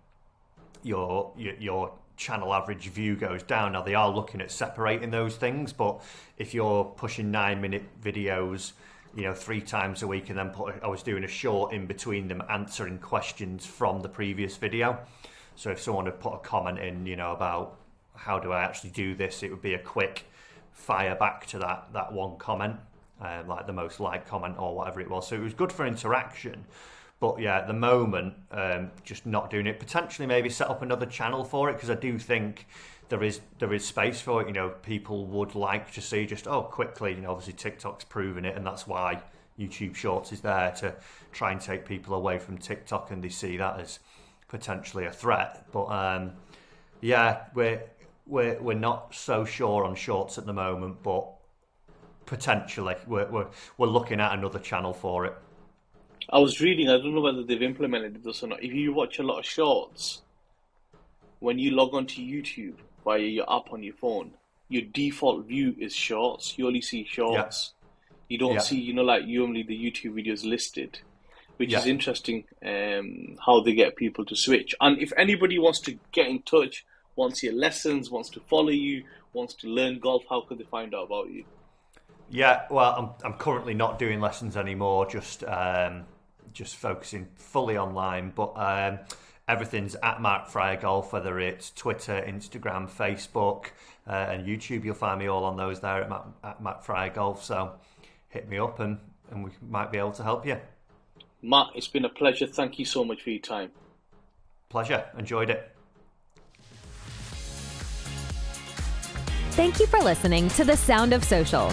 your, 0.84 1.32
your, 1.38 1.54
your 1.56 1.94
channel 2.18 2.54
average 2.54 2.90
view 2.90 3.16
goes 3.16 3.44
down. 3.44 3.74
Now 3.74 3.82
they 3.82 3.96
are 3.96 4.10
looking 4.10 4.42
at 4.42 4.52
separating 4.52 5.12
those 5.12 5.36
things, 5.36 5.74
but 5.74 6.02
if 6.38 6.54
you're 6.54 6.86
pushing 6.86 7.32
nine 7.32 7.62
minute 7.62 7.84
videos, 8.02 8.74
you 9.16 9.24
know, 9.24 9.34
three 9.34 9.62
times 9.62 10.02
a 10.02 10.08
week, 10.08 10.30
and 10.30 10.38
then 10.38 10.50
put, 10.50 10.76
I 10.84 10.88
was 10.88 11.04
doing 11.04 11.24
a 11.24 11.28
short 11.28 11.74
in 11.74 11.86
between 11.86 12.28
them, 12.28 12.42
answering 12.50 13.00
questions 13.00 13.66
from 13.66 14.02
the 14.02 14.10
previous 14.10 14.58
video. 14.58 15.00
So 15.56 15.70
if 15.72 15.82
someone 15.82 16.06
had 16.06 16.20
put 16.20 16.34
a 16.34 16.40
comment 16.40 16.80
in, 16.80 17.06
you 17.06 17.16
know, 17.16 17.32
about 17.32 17.78
how 18.16 18.40
do 18.40 18.52
I 18.52 18.64
actually 18.64 18.92
do 18.92 19.16
this, 19.16 19.44
it 19.44 19.52
would 19.52 19.62
be 19.62 19.76
a 19.76 19.80
quick 19.80 20.26
fire 20.72 21.16
back 21.16 21.46
to 21.46 21.60
that 21.60 21.88
that 21.94 22.12
one 22.12 22.36
comment 22.38 22.78
um, 23.22 23.48
like 23.48 23.68
the 23.68 23.74
most 23.74 24.00
liked 24.00 24.28
comment 24.28 24.56
or 24.58 24.76
whatever 24.76 25.00
it 25.00 25.10
was. 25.10 25.28
So 25.28 25.36
it 25.36 25.42
was 25.42 25.54
good 25.54 25.72
for 25.72 25.86
interaction. 25.86 26.66
But 27.24 27.40
yeah, 27.40 27.60
at 27.60 27.68
the 27.68 27.74
moment, 27.74 28.34
um, 28.52 28.92
just 29.06 29.26
not 29.26 29.50
doing 29.50 29.66
it. 29.66 29.80
Potentially, 29.80 30.28
maybe 30.28 30.50
set 30.50 30.70
up 30.70 30.82
another 30.82 31.06
channel 31.06 31.46
for 31.46 31.70
it 31.70 31.76
because 31.76 31.90
I 31.90 31.96
do 31.96 32.20
think 32.20 32.68
there 33.08 33.24
is 33.24 33.40
there 33.60 33.72
is 33.72 33.86
space 33.86 34.20
for 34.20 34.42
it. 34.42 34.48
You 34.48 34.54
know, 34.54 34.72
people 34.82 35.26
would 35.28 35.56
like 35.56 35.94
to 35.94 36.02
see 36.02 36.26
just 36.26 36.50
oh 36.50 36.64
quickly. 36.64 37.14
You 37.14 37.22
know, 37.22 37.32
obviously 37.32 37.54
TikTok's 37.54 38.04
proven 38.04 38.44
it, 38.44 38.58
and 38.58 38.68
that's 38.68 38.86
why 38.86 39.22
YouTube 39.58 39.96
Shorts 39.96 40.34
is 40.34 40.42
there 40.42 40.72
to 40.80 40.96
try 41.32 41.54
and 41.54 41.62
take 41.62 41.86
people 41.86 42.14
away 42.14 42.40
from 42.40 42.58
TikTok, 42.58 43.10
and 43.10 43.24
they 43.24 43.30
see 43.30 43.56
that 43.56 43.80
as 43.80 44.00
potentially 44.50 45.06
a 45.06 45.12
threat. 45.12 45.66
But 45.72 45.86
um, 45.86 46.34
yeah, 47.00 47.44
we're 47.54 47.84
we're 48.28 48.62
we're 48.62 48.74
not 48.74 49.16
so 49.16 49.46
sure 49.46 49.86
on 49.86 49.96
Shorts 49.96 50.38
at 50.38 50.46
the 50.46 50.52
moment, 50.52 51.02
but 51.02 51.30
potentially 52.26 52.96
we're, 53.08 53.30
we're, 53.30 53.48
we're 53.78 53.88
looking 53.88 54.20
at 54.20 54.38
another 54.38 54.60
channel 54.60 54.92
for 54.92 55.26
it. 55.26 55.36
I 56.30 56.40
was 56.40 56.62
reading, 56.62 56.90
I 56.90 56.98
don't 56.98 57.14
know 57.14 57.22
whether 57.22 57.44
they've 57.44 57.62
implemented 57.62 58.24
this 58.24 58.44
or 58.44 58.48
not. 58.48 58.64
If 58.64 58.74
you 58.74 58.94
watch 58.94 59.20
a 59.20 59.24
lot 59.24 59.40
of 59.40 59.46
shorts, 59.46 60.22
when 61.40 61.60
you 61.60 61.72
log 61.72 61.94
onto 61.94 62.22
YouTube 62.22 62.76
via 63.04 63.20
your 63.20 63.52
app 63.54 63.74
on 63.74 63.84
your 63.84 63.96
phone, 63.96 64.32
your 64.70 64.84
default 64.84 65.46
view 65.46 65.76
is 65.78 65.94
shorts. 65.94 66.58
You 66.58 66.68
only 66.68 66.82
see 66.82 67.06
shorts. 67.06 67.74
Yeah. 67.74 67.80
You 68.30 68.38
don't 68.38 68.54
yeah. 68.54 68.60
see, 68.60 68.80
you 68.80 68.94
know, 68.94 69.04
like 69.04 69.26
you 69.26 69.44
only 69.44 69.64
the 69.64 69.78
YouTube 69.78 70.14
videos 70.14 70.46
listed, 70.46 71.00
which 71.58 71.72
yeah. 71.72 71.80
is 71.80 71.86
interesting. 71.86 72.46
Um, 72.66 73.38
how 73.46 73.62
they 73.62 73.74
get 73.74 73.96
people 73.96 74.26
to 74.26 74.36
switch. 74.36 74.74
And 74.80 75.00
if 75.00 75.12
anybody 75.18 75.60
wants 75.60 75.80
to 75.82 76.00
get 76.12 76.28
in 76.28 76.42
touch, 76.42 76.86
wants 77.16 77.44
your 77.44 77.54
lessons, 77.54 78.10
wants 78.10 78.30
to 78.30 78.40
follow 78.40 78.70
you, 78.70 79.04
wants 79.34 79.54
to 79.56 79.68
learn 79.68 80.00
golf, 80.00 80.24
how 80.30 80.42
could 80.42 80.58
they 80.58 80.64
find 80.64 80.96
out 80.96 81.08
about 81.08 81.30
you? 81.30 81.44
Yeah, 82.30 82.64
well, 82.72 82.96
I'm 82.98 83.32
I'm 83.32 83.38
currently 83.38 83.76
not 83.76 84.00
doing 84.00 84.20
lessons 84.20 84.58
anymore. 84.58 85.06
Just 85.06 85.44
um, 85.44 86.06
just 86.54 86.76
focusing 86.76 87.28
fully 87.36 87.78
online, 87.78 88.32
but 88.36 88.54
um, 88.56 89.00
everything's 89.48 89.96
at 89.96 90.22
Matt 90.22 90.52
Fryer 90.52 90.78
Golf. 90.78 91.14
Whether 91.14 91.40
it's 91.40 91.72
Twitter, 91.72 92.24
Instagram, 92.26 92.90
Facebook, 92.90 93.68
uh, 94.08 94.12
and 94.12 94.46
YouTube, 94.46 94.84
you'll 94.84 94.96
find 94.96 95.20
me 95.20 95.28
all 95.28 95.44
on 95.44 95.58
those 95.58 95.80
there 95.80 96.04
at 96.04 96.10
Matt, 96.10 96.26
at 96.44 96.62
Matt 96.62 96.86
Fryer 96.86 97.10
Golf. 97.10 97.44
So 97.44 97.74
hit 98.30 98.48
me 98.48 98.58
up, 98.58 98.80
and 98.80 99.00
and 99.32 99.44
we 99.44 99.52
might 99.70 99.92
be 99.92 99.98
able 99.98 100.12
to 100.14 100.24
help 100.24 100.46
you. 100.46 100.58
Matt, 101.42 101.68
it's 101.76 101.88
been 101.88 102.06
a 102.06 102.10
pleasure. 102.10 102.48
Thank 102.48 102.80
you 102.80 102.86
so 102.86 103.04
much 103.04 103.22
for 103.22 103.30
your 103.30 103.42
time. 103.42 103.72
Pleasure. 104.70 105.06
Enjoyed 105.18 105.50
it. 105.50 105.70
Thank 109.52 109.80
you 109.80 109.86
for 109.86 110.00
listening 110.00 110.50
to 110.50 110.64
The 110.64 110.76
Sound 110.76 111.14
of 111.14 111.24
Social. 111.24 111.72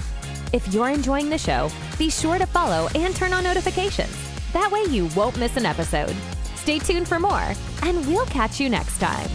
If 0.53 0.75
you're 0.75 0.91
enjoying 0.91 1.31
the 1.31 1.39
show, 1.39 1.71
be 1.97 2.11
sure 2.11 2.39
to 2.39 2.45
follow 2.47 2.89
and 2.95 3.15
turn 3.15 3.33
on 3.33 3.45
notifications. 3.45 4.30
That 4.53 4.71
way 4.71 4.83
you 4.91 5.07
won't 5.17 5.39
miss 5.39 5.57
an 5.57 5.67
episode. 5.67 6.15
Stay 6.57 6.79
tuned 6.79 7.07
for 7.09 7.19
more, 7.19 7.53
and 7.83 8.07
we'll 8.07 8.27
catch 8.27 8.61
you 8.61 8.69
next 8.69 8.99
time. 8.99 9.31